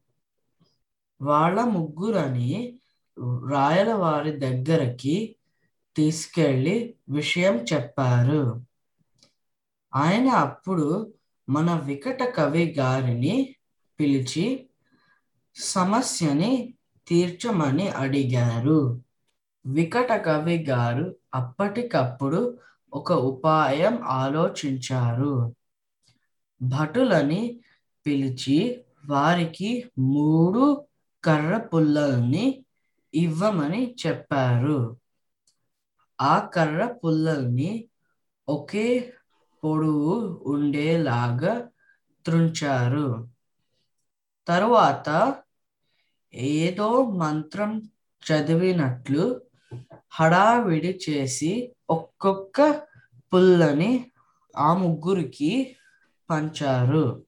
[1.22, 2.80] వాళ్ళ ముగ్గురని
[3.20, 5.36] రాయలవారి దగ్గరకి
[5.96, 8.66] తీసుకెళ్ళి విషయం చెప్పారు.
[9.96, 11.14] ఆయన అప్పుడు
[11.50, 13.56] మన వికట కవి గారిని
[14.00, 14.70] పిలిచి
[15.56, 16.74] సమస్యని
[17.08, 19.02] తీర్చమని అడిగారు.
[19.66, 22.58] వికట కవి గారు అప్పటికప్పుడు
[22.94, 25.56] ఒక ఉపాయం ఆలోచించారు.
[26.62, 27.60] భటులని
[28.06, 30.86] పిలిచి వారికి మూడు
[31.24, 32.63] కర్ర పుల్లల్ని
[33.14, 34.98] ఇవ్వమని చెప్పారు.
[36.22, 37.90] ఆ కర్ర పుల్లల్ని
[38.48, 39.14] ఒకే
[39.64, 40.14] పొడవు
[40.46, 41.70] ఉండేలాగా
[42.26, 43.30] త్రుంచారు.
[44.48, 45.36] తరువాత
[46.34, 47.82] ఏదో మంత్రం
[48.24, 49.42] చదివినట్లు
[50.12, 52.86] హడావిడి చేసి ఒక్కొక్క
[53.34, 54.12] పుల్లని
[54.58, 55.76] ఆ ముగ్గురికి
[56.30, 57.26] పంచారు.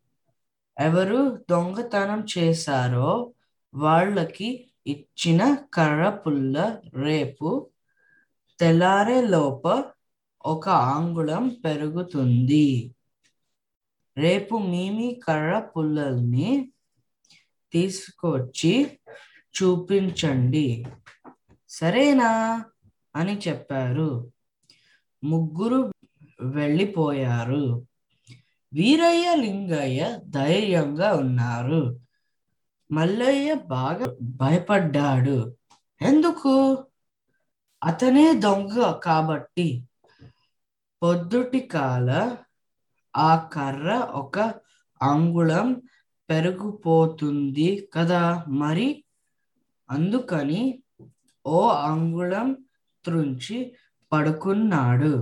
[0.79, 3.33] ఎవరు దొంగతనం చేశారో
[3.75, 7.69] వాళ్ళకి ఇచ్చిన కర్ర పుల్ల రేపు
[8.59, 9.83] తెల్లారే లోప
[10.45, 12.95] ఒక ఆంగుళం పెరుగుతుంది.
[14.17, 16.71] రేపు మీమి కర్ర పుల్లల్ని
[17.71, 18.99] తీసుకొచ్చి
[19.33, 20.85] చూపించండి.
[21.69, 22.65] సరేనా?
[23.15, 24.31] అని చెప్పారు.
[25.23, 25.91] ముగ్గురు
[26.41, 27.87] వెళ్ళిపోయారు.
[28.73, 32.04] వీరయ్య లింగయ్య ధైర్యంగా ఉన్నారు.
[32.95, 35.37] మల్లయ్య బాగా భయపడ్డాడు.
[36.01, 36.53] ఎందుకు?
[37.83, 39.67] అతనే దొంగ కాబట్టి.
[41.03, 42.09] పొద్దుటి కాల
[43.15, 44.37] ఆ కర్ర ఒక
[45.01, 45.67] అంగుళం
[46.29, 48.87] పెరిగిపోతుంది కదా మరి?
[49.89, 50.61] అందుకని
[51.45, 52.47] ఓ అంగుళం
[53.05, 53.57] త్రుంచి
[54.11, 55.13] పడుకున్నాడు.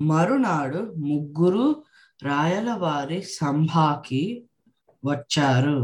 [0.00, 1.66] మరునాడు ముగ్గురు
[2.22, 4.22] రాయలవారి సంభాకి
[5.04, 5.78] వచ్చారు.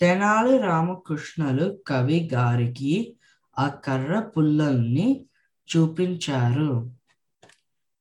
[0.00, 3.16] తెనాలి రామకృష్ణలు కవి గారికి
[3.58, 5.26] ఆ కర్ర పుల్లల్ని
[5.76, 6.90] చూపించారు.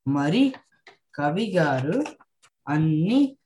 [0.08, 0.54] మరి
[1.16, 2.04] కవి గారు
[2.68, 3.38] అన్ని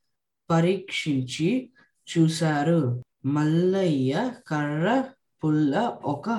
[0.49, 1.71] పరీక్షించి
[2.17, 3.03] చూశారు.
[3.25, 5.09] మల్లయ్య కర్ర
[5.43, 6.29] పుల్ల ఒక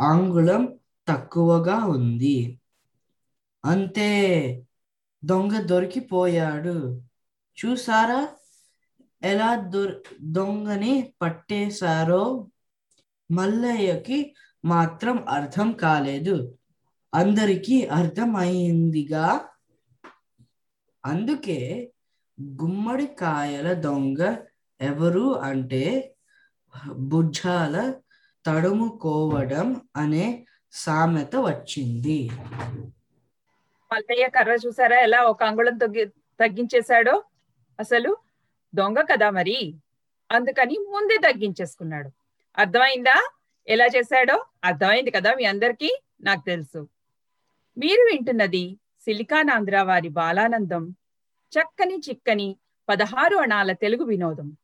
[0.00, 2.60] అంగుళం తక్కువగా ఉంది.
[3.64, 4.10] అంతే
[5.24, 7.02] దొంగ దొరికిపోయాడు.
[7.58, 8.28] చూసారా
[9.22, 12.48] ఎలా దొర్ దొంగని పట్టేశారో
[13.30, 16.56] మల్లయ్యకి మాత్రం అర్థం కాలేదు.
[17.14, 19.40] అందరికీ అర్థమైందిగా?
[21.04, 21.92] అందుకే
[22.40, 24.36] గుమ్మడికాయల దొంగ
[24.80, 26.14] ఎవరు అంటే
[26.92, 27.94] భుజాల
[28.46, 32.30] తడుముకోవడం అనే సామెత వచ్చింది.
[33.92, 35.00] మల్లయ్య కర్ర చూసారా?
[35.00, 36.06] ఎలా ఒక అంగుళం తగ్గి
[36.40, 37.22] తగ్గించేశాడో
[37.80, 38.16] అసలు?
[38.74, 39.74] దొంగ కదా మరి?
[40.32, 42.10] అందుకని ముందే తగ్గించేసుకున్నాడు.
[42.58, 43.30] అర్థమైందా?
[43.68, 44.46] ఎలా చేశాడో?
[44.64, 46.02] అర్థమైంది కదా మీ అందరికీ?
[46.20, 46.88] నాకు తెలుసు.
[47.78, 50.94] మీరు వింటున్నది సిలికానాంధ్ర వారి బాలానందం.
[51.52, 52.56] చక్కని చిక్కని
[52.88, 54.56] పదహారు అణాల తెలుగు వినోదం.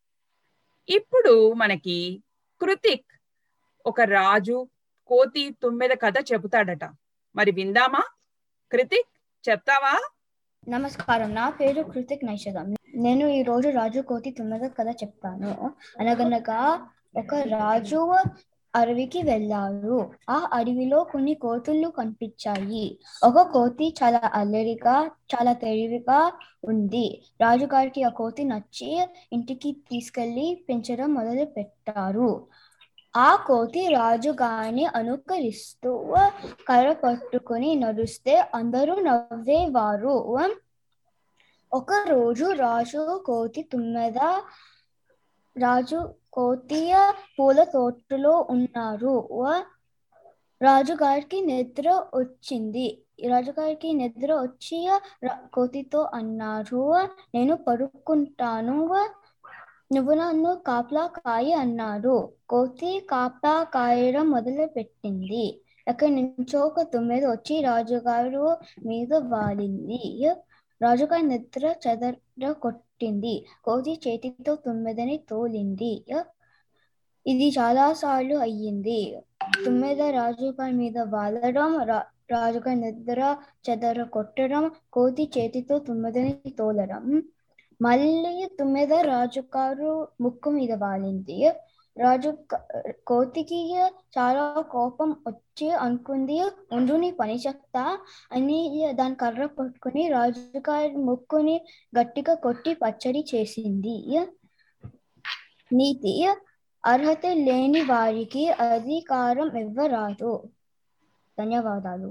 [0.88, 2.22] ఇప్పుడు మనకి
[2.60, 3.06] కృతిక్
[3.86, 4.68] ఒక రాజు
[5.06, 6.84] కోతి తుమ్మెద కథ చెబుతాడట.
[7.36, 8.02] మరి విందామా?
[8.72, 9.08] కృతిక్
[9.48, 10.10] చెప్తావా?
[10.68, 11.34] నమస్కారం.
[11.34, 15.52] నా పేరు కృతిక్ నైషదం నేను ఈ రోజు రాజు కోతి తుమ్మెద కథ చెప్తాను.
[16.00, 16.60] అనగనగా
[17.16, 18.00] ఒక రాజు
[18.74, 22.86] అడవికి వెళ్ళారు ఆ అడవిలో కొన్ని కోతులు కనిపించాయి.
[23.24, 24.96] ఒక కోతి చాలా అల్లరిగా
[25.32, 26.20] చాలా తెలివిగా
[26.64, 27.06] ఉంది.
[27.40, 28.90] రాజుగారికి ఆ కోతి నచ్చి
[29.32, 32.30] ఇంటికి తీసుకెళ్ళి పెంచడం మొదలు పెట్టారు.
[33.14, 35.92] ఆ కోతి రాజుగారిని అనుకరిస్తూ
[36.68, 40.14] కర్ర పట్టుకుని నడుస్తే అందరూ నవ్వేవారు.
[41.72, 44.18] ఒక రోజు రాజు కోతి తుమ్మెద
[45.56, 46.00] రాజు
[46.32, 46.94] కోతియ
[47.38, 49.14] పూల తోటలో ఉన్నారు.
[50.60, 52.86] రాజుగారికి నిద్ర వచ్చింది.
[53.28, 54.78] రాజుగారికి నిద్ర వచ్చి
[55.54, 56.84] కోతితో అన్నారు.
[57.34, 58.76] నేను పడుకుంటాను.
[59.94, 62.16] నువ్వు నన్ను కాపలా కాయి అన్నారు.
[62.48, 65.44] కోతి కాపలా కాయడం మొదలు పెట్టింది
[65.86, 68.46] ఎక్కడి నుంచో ఒక తొమ్మిది వచ్చి రాజుగారు
[68.86, 70.02] మీద వాలింది.
[70.82, 73.46] రాజుగారి నిద్ర చెదర కొట్టింది.
[73.64, 76.04] కోతి చేతితో తుమ్మెదని తోలింది.
[77.26, 79.18] ఇది చాలా సార్లు అయ్యింది.
[79.64, 83.36] తుమ్మెద రాజుగారి మీద వాలడం రా- రాజుగారి నిద్ర
[83.70, 87.22] చెదర కొట్టడం కోతి చేతితో తుమ్మెదని తోలడం.
[87.82, 91.50] మళ్ళీ తుమ్మెద రాజుగారు ముక్కు మీద వాలింది.
[91.98, 92.30] రాజు
[93.06, 93.58] కోతికి
[94.18, 96.40] చాలా కోపం వచ్చి అనుకుంది.
[96.72, 97.98] ముందు నీ పని చెప్తా
[98.32, 101.56] అని దాని కర్ర పట్టుకుని రాజుగారి ముక్కుని
[101.98, 103.96] గట్టిగా కొట్టి పచ్చడి చేసింది.
[105.72, 106.12] నీతి
[106.86, 110.42] అర్హత లేని వారికి అధికారం ఇవ్వరాదు.
[111.38, 112.10] ధన్యవాదాలు.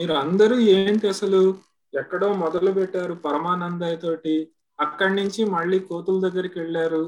[0.00, 1.54] మీరు అందరూ ఏంటి అసలు?
[1.94, 4.34] ఎక్కడో మొదలు పెట్టారు పరమానందయ్య తోటి.
[4.80, 7.02] అక్కడి నుంచి మళ్ళీ కోతుల దగ్గరికి వెళ్ళారు.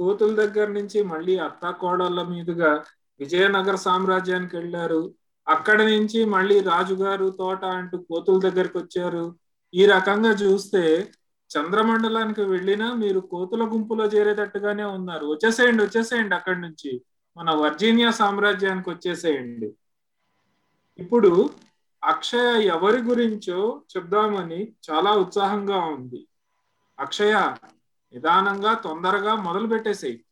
[0.00, 2.84] కోతుల దగ్గర నుంచి మళ్ళీ అత్తాకోడళ్ళ మీదుగా
[3.20, 5.14] విజయనగర సామ్రాజ్యానికి వెళ్ళారు.
[5.48, 9.24] అక్కడి నుంచి మళ్ళీ రాజుగారు తోట అంటూ కోతుల దగ్గరికి వచ్చారు.
[9.74, 11.12] ఈ రకంగా చూస్తే
[11.50, 15.26] చంద్రమండలానికి వెళ్ళినా మీరు కోతుల గుంపులో చేరేటట్టుగానే ఉన్నారు.
[15.26, 17.02] వచ్చేసేయండి వచ్చేసేయండి అక్కడి నుంచి.
[17.36, 19.74] మన వర్జీనియా సామ్రాజ్యానికి వచ్చేసేయండి.
[20.98, 21.50] ఇప్పుడు
[22.04, 26.26] అక్షయ ఎవరి గురించో చెప్దామని చాలా ఉత్సాహంగా ఉంది.
[27.00, 27.54] అక్షయ
[28.14, 30.24] నిదానంగా తొందరగా మొదలు పెట్టేసేయి.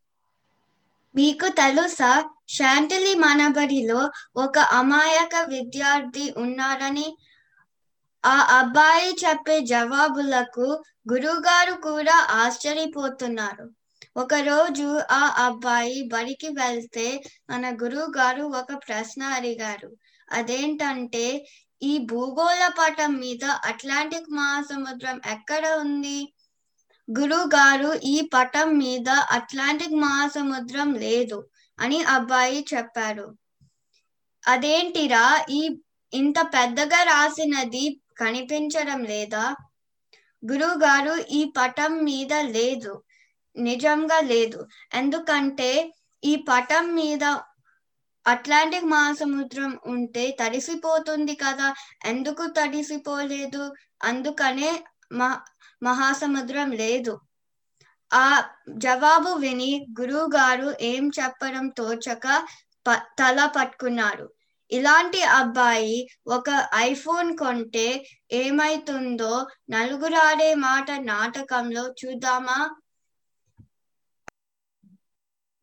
[1.14, 7.17] మీకు తెలుసా శాంతిలి మనబడిలో ఒక అమాయక విద్యార్థి ఉన్నారని
[8.25, 13.71] ఆ అబ్బాయి చెప్పే జవాబులకు గురువుగారు కూడా ఆశ్చర్యపోతున్నారు.
[14.17, 19.91] ఒకరోజు ఆ అబ్బాయి బడికి వెళ్తే మన గురువుగారు ఒక ప్రశ్న అడిగారు.
[20.33, 21.47] అదేంటంటే
[21.83, 26.35] ఈ భూగోళ పటం మీద అట్లాంటిక్ మహాసముద్రం ఎక్కడ ఉంది?
[27.09, 31.38] గురుగారు ఈ పటం మీద అట్లాంటిక్ మహాసముద్రం లేదు
[31.79, 33.27] అని అబ్బాయి చెప్పారు.
[34.44, 35.25] అదేంటిరా?
[35.51, 35.61] ఈ
[36.12, 37.85] ఇంత పెద్దగా రాసినది
[38.18, 39.44] కనిపించడం లేదా?
[40.42, 42.92] గురుగారు ఈ పటం మీద లేదు.
[43.57, 44.61] నిజంగా లేదు.
[44.94, 45.71] ఎందుకంటే
[46.23, 47.25] ఈ పటం మీద
[48.27, 51.68] అట్లాంటిక్ మహాసముద్రం ఉంటే తడిసిపోతుంది కదా.
[52.05, 53.62] ఎందుకు తడిసిపోలేదు?
[54.05, 54.71] అందుకనే
[55.12, 55.37] మహా
[55.83, 57.21] మహాసముద్రం లేదు.
[58.12, 62.47] ఆ జవాబు విని గురువు గారు ఏం చెప్పడం తోచక
[62.87, 64.33] ప- తల పట్టుకున్నారు.
[64.71, 72.77] ఇలాంటి అబ్బాయి ఒక ఐఫోన్ కొంటే ఏమైతుందో నలుగురాడే మాట నాటకంలో చూద్దామా?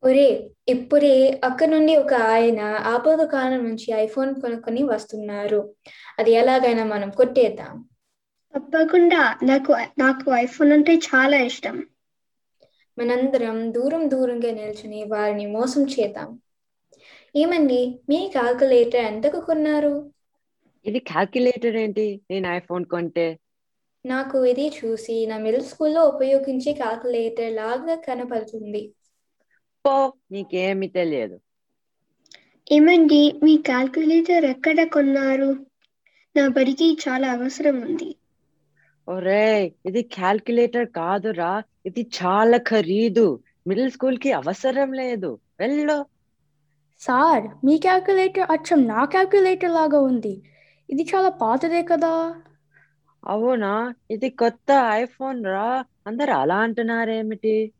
[0.04, 5.74] ఒరే ఇప్పుడే అక్కడ నుండి ఒక ఆయన ఆపద కాలం నుంచి ఐఫోన్ కొనుక్కొని వస్తున్నారు.
[6.18, 7.88] అది ఎలాగైనా మనం కొట్టేద్దాం.
[8.56, 9.38] తప్పకుండా.
[9.42, 11.86] నాకు నాకు ఐఫోన్ అంటే చాలా ఇష్టం.
[12.98, 16.40] మనందరం దూరం దూరంగా నిల్చుని వారిని మోసం చేద్దాం.
[17.36, 20.12] ఏమండి మీ కాల్కులేటర్ ఎంతకు కొన్నారు?
[20.84, 22.20] ఇది క్యాల్కులేటర్ ఏంటి?
[22.30, 23.38] నేను ఐఫోన్ కొంటే?
[24.06, 28.92] నాకు ఇది చూసి నా మిడిల్ స్కూల్లో ఉపయోగించే కాల్కులేటర్ లాగా కనపడుతుంది.
[29.86, 31.40] పో నీకేమీ తెలియదు.
[32.72, 35.66] ఏమండి మీ క్యాల్కులేటర్ ఎక్కడ కొన్నారు?
[36.36, 38.16] నా బడికి చాలా అవసరం ఉంది.
[39.08, 45.38] ఒరే ఇది క్యాల్కులేటర్ కాదురా ఇది చాలా ఖరీదు మిడిల్ స్కూల్కి అవసరం లేదు.
[45.60, 46.06] వెళ్ళు.
[46.98, 50.42] సార్ మీ క్యాల్కులేటర్ అచ్చం నా క్యాల్కులేటర్ లాగా ఉంది.
[50.90, 52.34] ఇది చాలా పాతదే కదా.
[53.24, 53.94] అవునా?
[54.10, 55.84] ఇది కొత్త ఐఫోన్ రా.
[56.06, 57.72] అందరు అలా అంటున్నారేమిటి?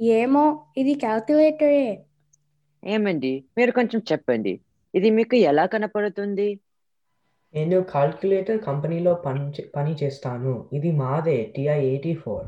[0.00, 2.02] ఏమో ఇది క్యాల్కులేటరే.
[2.84, 3.44] ఏమండి?
[3.58, 4.60] మీరు కొంచెం చెప్పండి.
[4.94, 6.60] ఇది మీకు ఎలా కనపడుతుంది?
[7.54, 10.70] నేను కాల్కులేటర్ కంపెనీలో పని చే- పని చేస్తాను.
[10.72, 12.46] ఇది మాదే టిఐ ఎయిటీ ఫోర్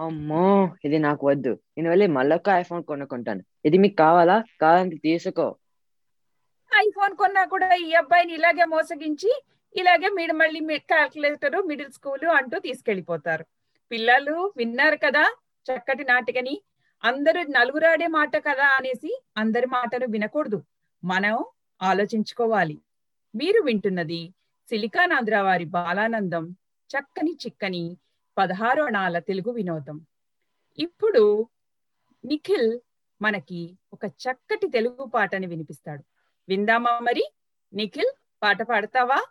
[0.00, 1.48] అమ్మో ఇది నాకు వద్దు.
[1.48, 3.42] నేను వెళ్ళి మళ్ళొక ఐఫోన్ కొనుక్కుంటాను.
[3.64, 4.44] ఇది మీకు కావాలా?
[4.60, 5.56] కావాలంటే తీసుకో.
[6.78, 9.42] ఐఫోన్ కొన్నా కూడా ఈ అబ్బాయిని ఇలాగే మోసగించి
[9.76, 13.44] ఇలాగే మీరు మళ్ళీ క్యాల్కులేటర్ మిడిల్ స్కూల్ అంటూ తీసుకెళ్ళిపోతారు
[13.90, 15.36] పిల్లలు విన్నారు కదా
[15.72, 16.62] చక్కటి నాటికని.
[17.04, 20.62] అందరూ నలుగురాడే మాట కదా అనేసి అందరి మాటలు వినకూడదు.
[21.04, 21.44] మనం
[21.82, 22.78] ఆలోచించుకోవాలి.
[23.34, 24.34] మీరు వింటున్నది
[24.68, 26.56] సిలికానాంధ్ర వారి బాలానందం
[26.90, 27.96] చక్కని చిక్కని
[28.38, 30.06] పదహారు అణాల తెలుగు వినోదం.
[30.78, 31.48] ఇప్పుడు
[32.24, 32.80] నిఖిల్
[33.22, 36.04] మనకి ఒక చక్కటి తెలుగు పాటని వినిపిస్తాడు.
[36.48, 37.32] విందామా మరి?
[37.74, 39.24] నిఖిల్ పాట పాడతావా?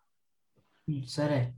[1.07, 1.53] సరే.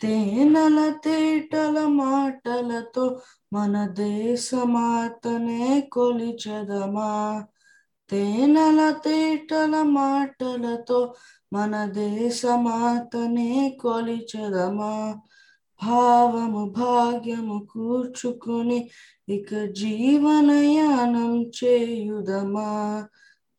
[0.00, 3.20] తేనెల తేటల మాటలతో
[3.52, 7.46] మన దేశమాతనే కొలిచదమా?
[8.10, 11.14] తేనెల తేటల మాటలతో
[11.52, 15.14] మన దేశమాతనే కొలిచెదమా?
[15.84, 18.90] భావము భాగ్యము కూర్చుకుని
[19.28, 23.04] ఇక జీవనయానం చేయుదమా?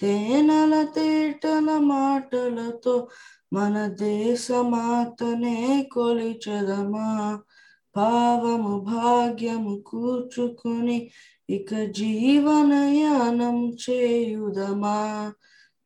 [0.01, 3.08] తేనెల తేటల మాటలతో
[3.53, 7.39] మన దేశమాతనే కొలిచెదమా?
[7.95, 11.12] భావము భాగ్యము కూర్చుకుని
[11.49, 15.34] ఇక జీవనయానం చేయుదమా?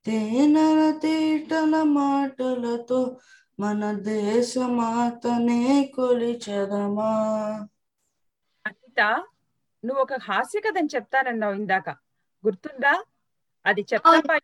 [0.05, 3.19] తేనెల తేటల మాటలతో
[3.59, 7.11] మన దేశమాతనే కొలిచెదమా?
[8.67, 9.25] అనిత
[9.85, 11.95] నువ్వు ఒక హాస్య కథని చెప్తానన్నావు ఇందాక.
[12.45, 13.03] గుర్తుందా?
[13.65, 14.39] అది చెప్తావా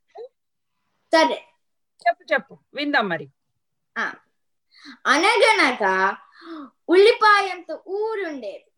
[1.14, 1.44] సరే.
[2.08, 2.58] చెప్పు చెప్పు.
[2.74, 3.30] విందాం మరి.
[3.98, 4.14] ఆ.
[5.08, 6.18] అనగనగా
[6.90, 8.72] ఉల్లిపాయంత ఊరుండేది.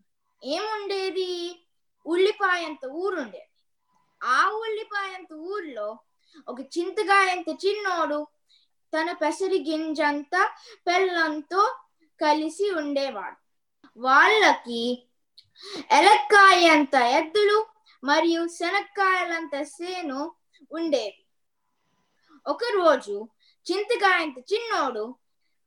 [0.44, 1.64] ఏముండేది?
[2.14, 3.52] ఉల్లిపాయంత ఊరుండేది
[4.22, 5.88] ఆ ఉల్లిపాయంత ఊర్లో
[6.48, 8.20] ఒక చింతగాయంత చిన్నోడు
[8.94, 10.42] తన పెసరి గింజంతా
[10.88, 11.64] పెళ్ళంతో
[12.20, 13.38] కలిసి ఉండేవాడు.
[13.98, 14.82] వాళ్ళకి
[15.92, 17.58] ఎలక్కాయంత ఎద్దులు
[18.04, 20.20] మరియు శనక్కాయలంత సేను
[20.72, 21.22] ఉండేవి.
[22.46, 23.16] ఒకరోజు
[23.68, 25.06] చింతకాయంత చిన్నోడు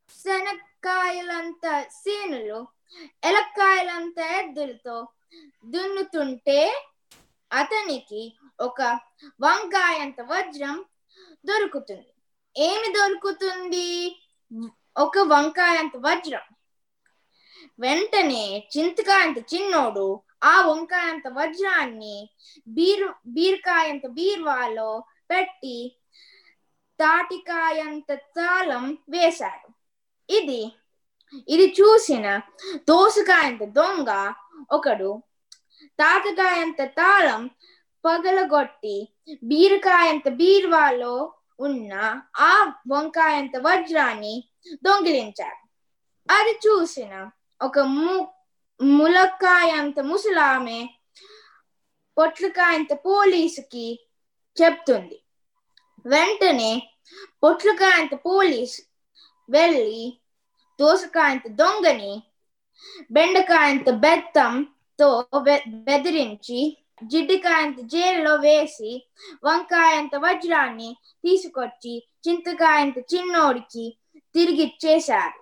[0.09, 1.65] శనక్కాయలంత
[2.01, 2.59] సేనులు
[3.23, 4.97] ఎలక్కాయలంత ఎద్దులతో
[5.65, 6.87] దున్నుతుంటే
[7.51, 8.99] అతనికి ఒక
[9.41, 10.85] వంకాయంత వజ్రం
[11.45, 12.13] దొరుకుతుంది.
[12.57, 14.21] ఏమి దొరుకుతుంది?
[14.97, 16.45] ఒక వంకాయంత వజ్రం.
[17.79, 22.29] వెంటనే చింతకాయంత చిన్నోడు ఆ వంకాయంత వజ్రాన్ని
[22.67, 25.97] బీరు బీరకాయంత బీర్వాలో పెట్టి
[26.99, 29.69] తాటికాయంత తాళం వేశాడు.
[30.29, 30.61] ఇది
[31.47, 32.25] ఇది చూసిన
[32.87, 34.09] దోసకాయంత దొంగ
[34.71, 35.11] ఒకడు
[35.99, 37.41] తాతకాయంత తాళం
[38.03, 38.95] పగలగొట్టి
[39.43, 41.15] బీరకాయంత బీర్వాలో
[41.59, 41.93] ఉన్న
[42.41, 42.53] ఆ
[42.87, 44.35] వంకాయంత వజ్రాన్ని
[44.85, 45.59] దొంగిలించాడు.
[46.29, 47.13] అది చూసిన
[47.61, 48.15] ఒక ము
[48.79, 50.79] ములక్కాయంత ముసలామె
[52.17, 53.87] పొట్లకాయంత పోలీసుకి
[54.57, 55.17] చెప్తుంది.
[56.05, 56.71] వెంటనే
[57.43, 58.75] పొట్లకాయంత పోలీస్
[59.49, 60.03] వెళ్ళి
[60.81, 62.13] దోసకాయంత దొంగని
[63.11, 65.09] బెండకాయంత బెత్తంతో
[65.87, 66.59] బెదిరించి
[67.11, 68.91] జిడ్డికాయంత జైల్లో వేసి
[69.43, 70.89] వంకాయంత వజ్రాన్ని
[71.23, 71.93] తీసుకొచ్చి
[72.25, 73.85] చింతకాయంత చిన్నోడికి
[74.35, 75.37] తిరిగిచ్చేశారు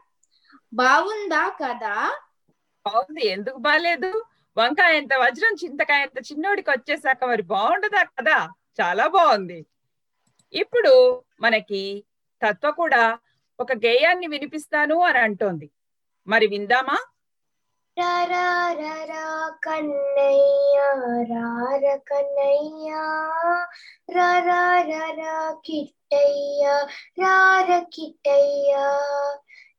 [0.74, 1.96] బాగుందా కదా?
[2.86, 4.12] బాగుంది ఎందుకు బాగాలేదు
[4.58, 8.38] వంకాయ ఎంత వజ్రం చింతకాయ ఎంత చిన్నోడికి వచ్చేసాక మరి బాగుండదా కదా?
[8.80, 9.60] చాలా బాగుంది
[10.54, 10.94] ఇప్పుడు
[11.42, 11.82] మనకి
[12.42, 13.04] తత్వ కూడా
[13.60, 15.72] ఒక గేయాన్ని వినిపిస్తాను అని అంటోంది.
[16.28, 16.98] మరి విందామా?
[18.00, 20.80] రారా రారా కన్నయ్య
[21.32, 22.90] రార కన్నయ్య
[24.16, 26.86] రారా కిట్టయ్య
[27.20, 28.76] రార కిట్టయ్య.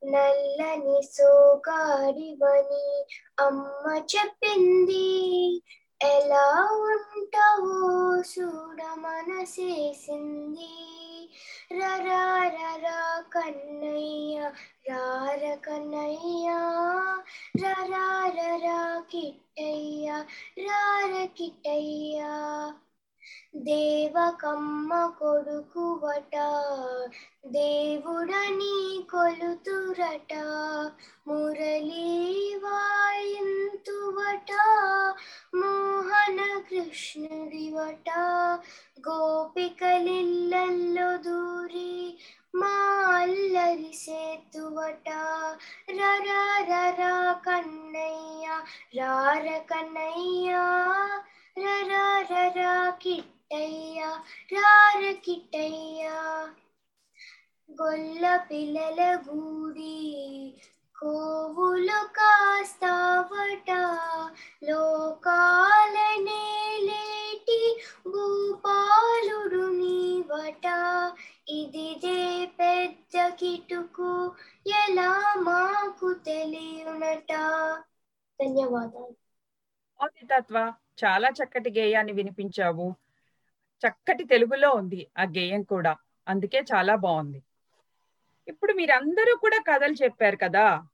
[0.04, 3.04] నల్లని సోగాడివని
[3.40, 5.62] అమ్మ చెప్పింది
[6.02, 10.72] ఎలా ఉంటావో చూడ మనసేసింది.
[11.72, 14.52] రరా కన్నయ్య
[14.90, 16.48] రార కన్నయ్య.
[17.64, 20.24] రరా రరా కిట్టయ్య
[20.58, 22.20] రార కిట్టయ్య.
[23.56, 26.36] దేవకమ్మ కొడుకువట
[27.46, 28.76] దేవుడని
[29.10, 30.32] కొలుతురట
[31.28, 32.08] మురళీ
[32.64, 34.50] వాయింతువట
[35.54, 38.10] మోహన కృష్ణుడివట
[39.08, 39.56] గోపికలిల్లల్లో
[41.16, 42.16] దూరి
[42.54, 42.74] మా
[43.16, 45.08] అల్లరి సేతువట.
[45.90, 46.42] రరా
[47.46, 48.46] కన్నయ్య
[48.96, 50.64] రార కన్నయ్యా
[51.60, 54.00] రరా రరా కిట్టయ్య
[54.52, 56.04] రార కిట్టయ్య
[57.70, 59.96] గొల్ల పిల్లల గూడి
[60.96, 63.70] కోవులు కాస్తావట
[64.64, 65.96] లోకాల
[66.26, 67.60] నేలేటి
[68.06, 70.66] భూపాలుడు నీవట
[71.52, 72.20] ఇదిదే
[72.60, 74.10] పెద్ద కిటుకు
[74.76, 75.10] ఎలా
[75.42, 77.32] మాకు తెలియనట
[78.40, 79.14] ధన్యవాదాలు
[80.00, 80.58] బాగుంది తత్వ
[81.04, 82.94] చాలా చక్కటి గేయాన్ని వినిపించావు.
[83.88, 85.96] చక్కటి తెలుగులో ఉంది ఆ గేయం కూడా.
[86.28, 87.42] అందుకే చాలా బాగుంది.
[88.48, 90.86] ఇప్పుడు మీరందరూ కూడా కథలు చెప్పారు కదా?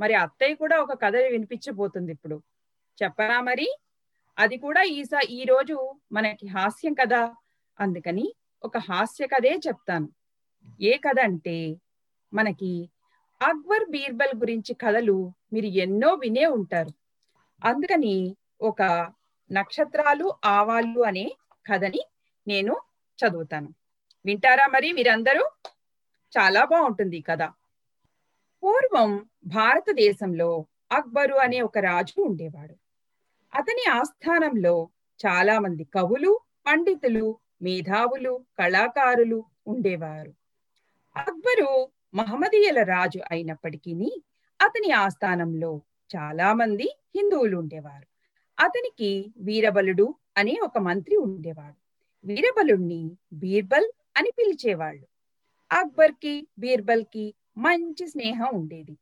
[0.00, 2.42] మరి అత్తయ్య కూడా ఒక కథ వినిపించబోతుంది ఇప్పుడు.
[3.02, 3.76] చెప్పరా మరి?
[4.38, 7.34] అది కూడా ఈసా ఈ రోజు మనకి హాస్యం కదా?
[7.80, 8.34] అందుకని
[8.64, 10.08] ఒక హాస్య కథే చెప్తాను.
[10.80, 11.76] ఏ కథ అంటే
[12.34, 12.90] మనకి
[13.42, 16.90] అక్బర్ బీర్బల్ గురించి కథలు మీరు ఎన్నో వినే ఉంటారు.
[17.64, 19.12] అందుకని ఒక
[19.52, 21.36] నక్షత్రాలు ఆవాళ్ళు అనే
[21.66, 22.02] కథని
[22.48, 22.80] నేను
[23.18, 23.74] చదువుతాను.
[24.26, 25.50] వింటారా మరి మీరందరూ?
[26.38, 27.42] చాలా బాగుంటుంది కథ.
[28.62, 32.74] పూర్వం భారతదేశంలో అక్బరు అనే ఒక రాజు ఉండేవాడు.
[33.54, 34.88] అతని ఆస్థానంలో
[35.26, 40.32] చాలా మంది కవులు పండితులు మేధావులు కళాకారులు ఉండేవారు.
[41.16, 44.22] అక్బరు మహమ్మదీయుల రాజు అయినప్పటికీ
[44.60, 45.82] అతని ఆస్థానంలో
[46.16, 48.11] చాలా మంది హిందువులు ఉండేవారు.
[48.58, 51.78] అతనికి వీరబలుడు అనే ఒక మంత్రి ఉండేవాడు.
[52.24, 55.06] వీరబలుణ్ణి బీర్బల్ అని పిలిచేవాళ్ళు.
[55.72, 58.98] అక్బర్కి బీర్బల్కి మంచి స్నేహం ఉండేది.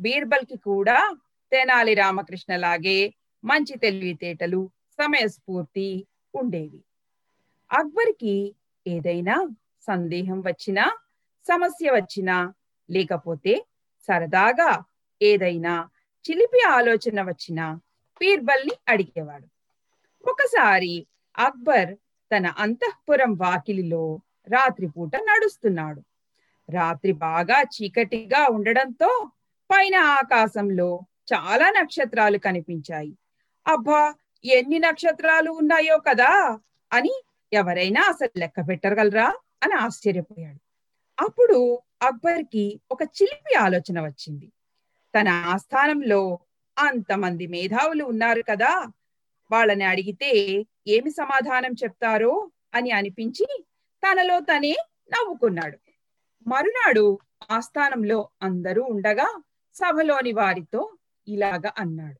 [0.00, 1.16] బీర్బల్కి కూడా
[1.52, 6.80] తెనాలి రామకృష్ణ లాగే మంచి తెలివితేటలు సమయస్ఫూర్తి ఉండేవి.
[7.70, 8.54] అక్బర్కి
[8.86, 9.48] ఏదైనా
[9.82, 10.84] సందేహం వచ్చినా
[11.46, 12.54] సమస్య వచ్చినా
[12.90, 13.66] లేకపోతే
[14.08, 14.84] సరదాగా
[15.22, 15.88] ఏదైనా
[16.24, 17.80] చిలిపి ఆలోచన వచ్చినా
[18.20, 19.46] బీర్బల్ని అడిగేవాడు.
[20.30, 21.06] ఒకసారి
[21.38, 21.94] అక్బర్
[22.36, 26.02] తన అంతఃపురం వాకిలిలో రాత్రిపూట నడుస్తున్నాడు.
[26.70, 29.30] రాత్రి బాగా చీకటిగా ఉండడంతో
[29.70, 31.00] పైన ఆకాశంలో
[31.34, 33.18] చాలా నక్షత్రాలు కనిపించాయి.
[33.66, 36.58] అబ్బా ఎన్ని నక్షత్రాలు ఉన్నాయో కదా
[36.92, 40.60] అని ఎవరైనా అసలు లెక్క పెట్టగలరా అని ఆశ్చర్యపోయాడు.
[41.24, 44.52] అప్పుడు అక్బర్కి ఒక చిలిపి ఆలోచన వచ్చింది.
[45.20, 46.38] తన ఆస్థానంలో
[46.76, 48.92] అంతమంది మేధావులు ఉన్నారు కదా.
[49.50, 50.30] వాళ్ళని అడిగితే
[50.86, 53.46] ఏమి సమాధానం చెప్తారో అని అనిపించి
[54.02, 54.74] తనలో తనే
[55.12, 55.78] నవ్వుకున్నాడు.
[56.46, 57.18] మరునాడు
[57.50, 59.28] ఆస్థానంలో అందరూ ఉండగా
[59.76, 60.96] సభలోని వారితో
[61.28, 62.18] ఇలాగ అన్నాడు.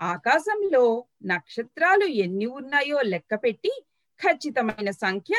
[0.00, 3.72] ఆకాశంలో నక్షత్రాలు ఎన్ని ఉన్నాయో లెక్కపెట్టి
[4.20, 5.34] ఖచ్చితమైన సంఖ్య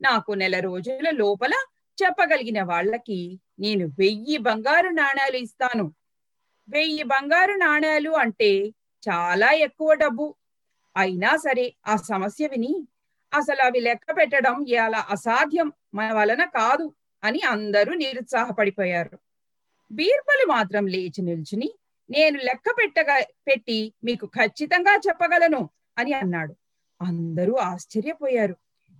[0.00, 1.54] నాకు నెల రోజుల లోపల
[1.98, 5.86] చెప్పగలిగిన వాళ్ళకి నేను వెయ్యి బంగారు నాణాలు ఇస్తాను.
[6.68, 8.68] వెయ్యి బంగారు నాణాలు అంటే
[9.08, 10.34] చాలా ఎక్కువ డబ్బు.
[10.96, 12.88] అయినా సరే ఆ సమస్య విని
[13.34, 16.94] అసలు అవి లెక్క పెట్టడం ఇలా అసాధ్యం మన వలన కాదు
[17.24, 19.18] అని అందరూ నిరుత్సాహపడిపోయారు.
[19.92, 21.72] బీర్బలు మాత్రం లేచి నిల్చుని
[22.10, 26.54] నేను లెక్క పెట్టగా పెట్టి మీకు ఖచ్చితంగా చెప్పగలను అని అన్నాడు.
[27.02, 28.56] అందరూ ఆశ్చర్యపోయారు.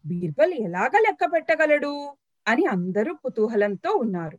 [0.07, 2.16] బీర్బల్ ఎలాగ లెక్క పెట్టగలడు
[2.49, 4.39] అని అందరూ కుతూహలంతో ఉన్నారు.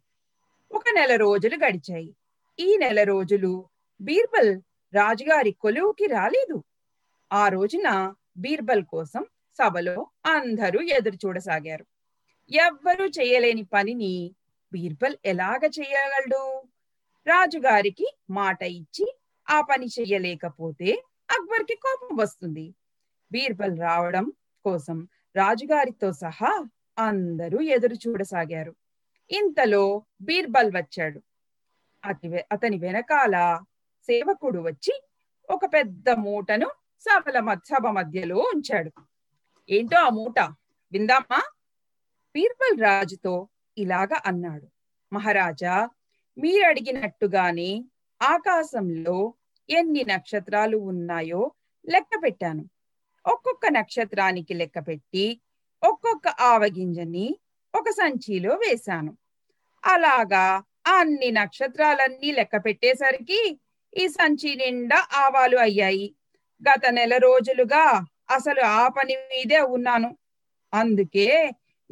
[0.72, 2.16] ఒక నెల రోజులు గడిచాయి.
[2.60, 3.70] ఈ నెల రోజులు
[4.02, 4.62] బీర్బల్
[4.94, 6.64] రాజుగారి కొలువుకి రాలేదు.
[7.34, 9.26] ఆ రోజున బీర్బల్ కోసం
[9.58, 11.86] సభలో అందరూ ఎదురు చూడసాగారు.
[12.52, 14.36] ఎవ్వరూ చేయలేని పనిని
[14.74, 16.64] బీర్బల్ ఎలాగ చేయగలడు?
[17.28, 19.18] రాజుగారికి మాట ఇచ్చి
[19.50, 22.76] ఆ పని చెయ్యలేకపోతే అక్బర్కి కోపం వస్తుంది.
[23.32, 24.34] బీర్బల్ రావడం
[24.66, 26.66] కోసం రాజుగారితో సహా
[27.00, 28.76] అందరూ ఎదురు చూడసాగారు.
[29.32, 31.22] ఇంతలో బీర్బల్ వచ్చాడు.
[32.06, 33.60] అతి అతని వెనకాల
[34.02, 35.02] సేవకుడు వచ్చి
[35.50, 38.92] ఒక పెద్ద మూటను సభల సభ మధ్యలో ఉంచాడు.
[39.70, 40.40] ఏంటో ఆ మూట?
[40.92, 41.44] విందామా?
[42.36, 43.48] బీర్బల్ రాజుతో
[43.78, 44.68] ఇలాగా అన్నాడు.
[45.14, 45.90] మహారాజా
[46.38, 47.86] మీరడిగినట్టుగానే
[48.22, 49.34] ఆకాశంలో
[49.70, 51.52] ఎన్ని నక్షత్రాలు ఉన్నాయో
[51.90, 52.66] లెక్క పెట్టాను.
[53.26, 55.42] ఒక్కొక్క నక్షత్రానికి లెక్క పెట్టి
[55.84, 57.40] ఒక్కొక్క ఆవగింజని
[57.76, 59.18] ఒక సంచిలో వేశాను.
[59.86, 60.64] అలాగా
[60.98, 63.60] అన్ని నక్షత్రాలన్నీ లెక్క పెట్టేసరికి
[63.98, 66.08] ఈ సంచి నిండా ఆవాలు అయ్యాయి.
[66.62, 67.84] గత నెల రోజులుగా
[68.30, 70.10] అసలు ఆ పని మీదే ఉన్నాను.
[70.74, 71.28] అందుకే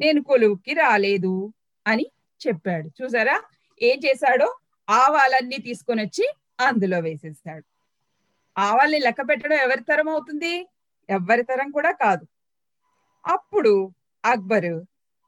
[0.00, 1.52] నేను కొలువుకి రాలేదు
[1.86, 2.06] అని
[2.40, 2.88] చెప్పాడు.
[2.98, 3.36] చూసారా?
[3.82, 4.48] ఏం చేశాడో?
[4.88, 6.26] ఆవాలన్నీ తీసుకొని వచ్చి
[6.60, 7.64] అందులో వేసేస్తాడు.
[8.58, 10.54] ఆవాల్ని లెక్క పెట్టడం ఎవరి తరం అవుతుంది?
[11.08, 12.24] ఎవరి తరం కూడా కాదు.
[13.26, 13.74] అప్పుడు
[14.24, 14.76] అక్బరు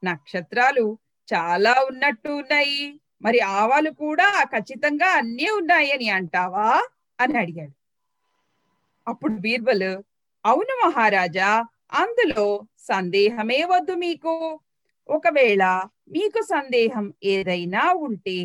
[0.05, 0.99] నక్షత్రాలు
[1.29, 3.01] చాలా ఉన్నట్టు ఉన్నాయి.
[3.23, 6.69] మరి ఆవాలు కూడా ఖచ్చితంగా అన్నీ ఉన్నాయని అంటావా?
[7.19, 7.75] అని అడిగాడు.
[9.07, 9.89] అప్పుడు బీర్బల్
[10.45, 11.51] అవును మహారాజా
[11.93, 12.47] అందులో
[12.79, 14.35] సందేహమే వద్దు మీకు.
[15.09, 15.63] ఒకవేళ
[16.09, 18.39] మీకు సందేహం ఏదైనా ఉంటే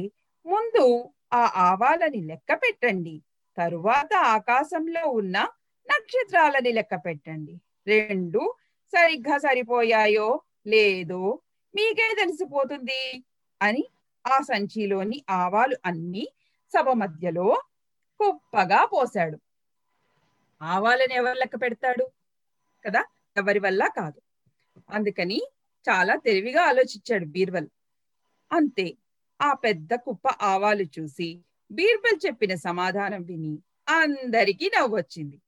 [0.45, 0.85] ముందు
[1.33, 3.15] ఆ ఆవాలని లెక్క పెట్టండి.
[3.57, 5.37] తరువాత ఆకాశంలో ఉన్న
[5.87, 7.55] నక్షత్రాలని లెక్క పెట్టండి.
[7.87, 8.41] రెండు
[8.93, 10.27] సరిగ్గా సరిపోయాయో
[10.67, 11.21] లేదో
[11.73, 13.01] మీకే తెలిసిపోతుంది
[13.61, 13.83] అని
[14.27, 16.27] ఆ సంచిలోని ఆవాలు అన్ని
[16.73, 17.61] సభ మధ్యలో
[18.19, 19.39] కుప్పగా పోశాడు.
[20.61, 22.09] ఆవాలని ఎవరు లెక్క పెడతాడు?
[22.85, 23.03] కదా
[23.37, 24.21] ఎవరి వల్ల కాదు.
[24.89, 25.41] అందుకని
[25.89, 27.67] చాలా తెలివిగా ఆలోచించాడు బీర్బల్.
[28.51, 28.97] అంతే
[29.41, 31.39] ఆ పెద్ద కుప్ప ఆవాలు చూసి
[31.71, 33.59] బీర్బల్ చెప్పిన సమాధానం విని
[33.89, 35.41] అందరికీ నవ్వొచ్చింది.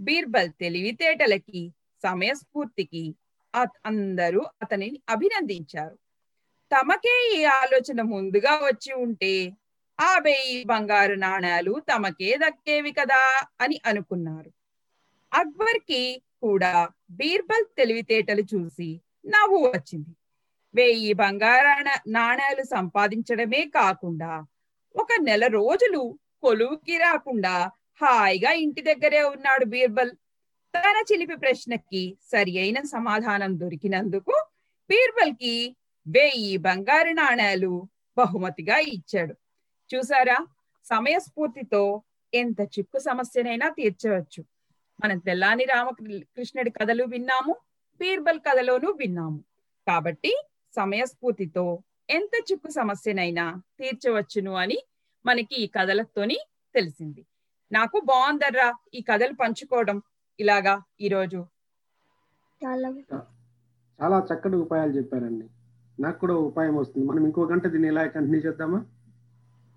[0.00, 1.72] బీర్బల్ తెలివితేటలకి
[2.02, 3.14] సమయస్ఫూర్తికి
[3.86, 5.98] అందరూ అతనిని అభినందించారు.
[6.72, 9.52] తమకే ఈ ఆలోచన ముందుగా వచ్చి ఉంటే
[10.00, 14.50] ఆ వెయ్యి బంగారు నాణాలు తమకే దక్కేవి కదా అని అనుకున్నారు.
[15.34, 20.12] అక్బర్కి కూడా బీర్బల్ తెలివితేటలు చూసి నవ్వు వచ్చింది.
[20.74, 21.68] వెయ్యి బంగారు
[22.08, 24.44] నాణాలు సంపాదించడమే కాకుండా
[24.94, 27.70] ఒక నెల రోజులు కొలువుకి రాకుండా
[28.02, 30.12] హాయిగా ఇంటి దగ్గరే ఉన్నాడు బీర్బల్.
[30.74, 34.34] తన చిలిపి ప్రశ్నకి సరి అయిన సమాధానం దొరికినందుకు
[34.90, 37.88] బీర్బల్కి వెయ్యి బంగారు నాణాలు
[38.18, 39.34] బహుమతిగా ఇచ్చాడు.
[39.94, 40.46] చూసారా?
[40.84, 42.02] సమయస్ఫూర్తితో
[42.34, 44.44] ఎంత చిక్కు సమస్యనైనా తీర్చవచ్చు.
[45.04, 47.56] మనం తెల్లాని రామకృష్ణుడి కథలు విన్నాము
[47.96, 49.44] బీర్బల్ కథలోనూ విన్నాము.
[49.86, 50.44] కాబట్టి
[50.76, 54.78] సమయస్ఫూర్తితో ఎంత చిక్కు సమస్యనైనా తీర్చవచ్చును అని
[55.26, 56.38] మనకి ఈ కథలతోని
[56.74, 57.26] తెలిసింది.
[57.72, 60.02] నాకు బాగుందర్రా ఈ కథలు పంచుకోవడం.
[60.40, 61.46] ఇలాగా ఈరోజు.
[64.02, 65.48] చాలా చక్కటి ఉపాయాలు చెప్పారండి.
[66.02, 67.04] నాకు కూడా ఉపాయం వస్తుంది.
[67.06, 68.80] మనం ఇంకో గంట దీన్ని ఎలా కంటిన్యూ చేద్దామా?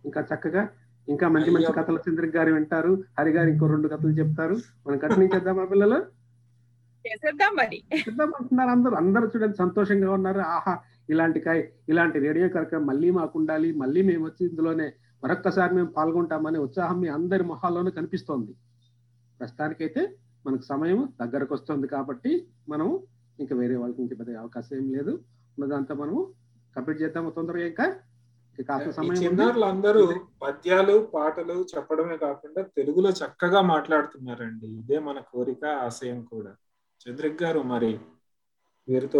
[0.05, 0.63] ఇంకా చక్కగా
[1.07, 4.55] ఇంకా మంచి మంచి కథలు చంద్రిక్ గారు వింటారు హరి గారు ఇంకో రెండు కథలు చెప్తారు.
[4.87, 5.99] మనం కంటిన్యూ చేద్దామా పిల్లలు?
[7.05, 7.77] చేసేద్దాం మరి.
[7.99, 8.95] చేద్దాం అంటున్నారు అందరూ.
[8.95, 10.39] అందరూ చూడండి సంతోషంగా ఉన్నారు.
[10.39, 10.73] ఆహా
[11.09, 11.59] ఇలాంటి కాయ
[11.89, 14.87] ఇలాంటి రేడియో కార్యక్రమం మళ్ళీ మాకు ఉండాలి మళ్ళీ మేము వచ్చి ఇందులోనే
[15.23, 18.53] మరొక్కసారి మేము పాల్గొంటామనే ఉత్సాహం మీ అందరి మొహాల్లోనూ కనిపిస్తోంది.
[19.39, 20.01] ప్రస్తుతానికైతే
[20.45, 22.31] మనకు సమయం దగ్గరకు వస్తుంది కాబట్టి
[22.69, 22.99] మనం
[23.39, 25.13] ఇంకా వేరే వాళ్ళకి ఇంక పెద్ద అవకాశం ఏం లేదు.
[25.59, 26.33] ఉన్నదంతా మనము
[26.75, 27.99] కంప్లీట్ చేద్దాము తొందరగా ఇంకా.
[28.67, 34.67] కాస్త సమయం అందరూ పద్యాలు పాటలు చెప్పడమే కాకుండా తెలుగులో చక్కగా మాట్లాడుతున్నారండి.
[34.67, 36.55] ఇదే మన కోరిక ఆశయం కూడా.
[37.05, 37.99] చంద్రిక్ గారు మరి
[38.87, 39.19] వీరితో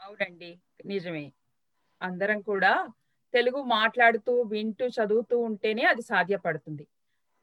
[0.00, 0.60] అవునండి.
[0.86, 1.32] నిజమే.
[2.02, 2.88] అందరం కూడా
[3.32, 6.86] తెలుగు మాట్లాడుతూ వింటూ చదువుతూ ఉంటేనే అది సాధ్యపడుతుంది.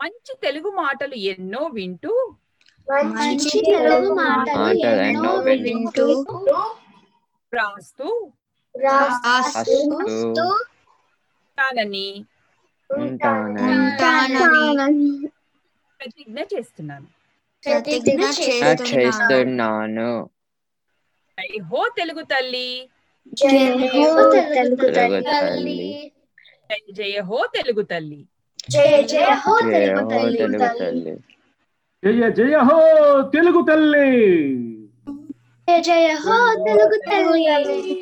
[0.00, 2.12] మంచి తెలుగు మాటలు ఎన్నో వింటూ
[3.14, 5.24] మంచి తెలుగు మాటలు ఎన్నో
[5.62, 6.06] వింటూ
[7.52, 8.08] రాస్తూ
[8.74, 9.76] రాస్తూ
[11.30, 12.06] ఉంటానని
[16.00, 17.08] ప్రతిజ్ఞ చేస్తున్నాను.
[17.62, 19.36] ప్రతిజ్ఞ చేస్తున్నాను.
[21.64, 22.68] హో తెలుగు తల్లి.
[23.26, 26.12] తెలుగు తెలుగు తల్లి.
[26.70, 28.28] జై జయ హో తెలుగు తల్లి.
[28.70, 30.38] జయ తెలుగు హో తల్లి.
[30.38, 31.16] తెలుగు తల్లి.
[32.04, 32.78] జయ జయ హో
[33.22, 34.08] తెలుగు తల్లి.
[35.68, 37.98] జై జై హో తెలుగు తల్లి.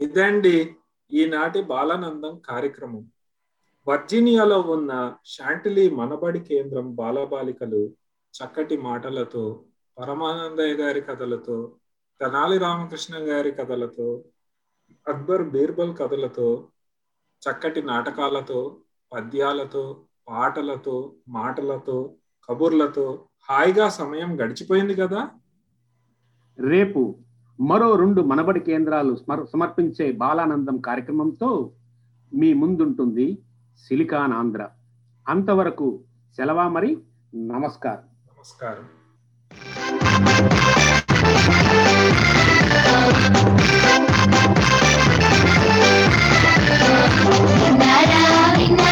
[0.00, 0.56] ఇదండి
[1.12, 3.04] ఈనాటి బాలానందం కార్యక్రమం.
[3.88, 7.92] వర్జీనియాలో ఉన్న శాంటిలీ మనబడి కేంద్రం బాలబాలికలు
[8.34, 9.64] చక్కటి మాటలతో
[9.98, 11.72] పరమానందయ్య గారి కథలతో
[12.20, 14.24] తెనాలి రామకృష్ణ గారి కథలతో
[15.08, 16.68] అక్బర్ బీర్బల్ కథలతో
[17.42, 18.76] చక్కటి నాటకాలతో
[19.12, 22.14] పద్యాలతో పాటలతో మాటలతో
[22.50, 25.30] కబుర్లతో హాయిగా సమయం గడిచిపోయింది కదా?
[26.68, 27.18] రేపు
[27.60, 31.72] మరో రెండు మనబడి కేంద్రాలు స్మర- సమర్పించే బాలానందం కార్యక్రమంతో
[32.34, 33.42] మీ ముందుంటుంది
[33.78, 34.68] సిలికాన్ ఆంధ్ర.
[35.28, 36.04] అంతవరకు
[36.36, 36.98] సెలవా మరి
[37.34, 38.04] నమస్కారం.
[38.26, 38.88] నమస్కారం.
[47.58, 48.22] విన్నారా
[48.56, 48.85] విన్నారా పిల్లలారా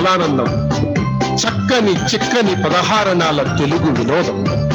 [0.00, 0.68] బాలానందం.
[1.36, 4.69] చక్కని చిక్కని పదహారణాల తెలుగు వినోదం.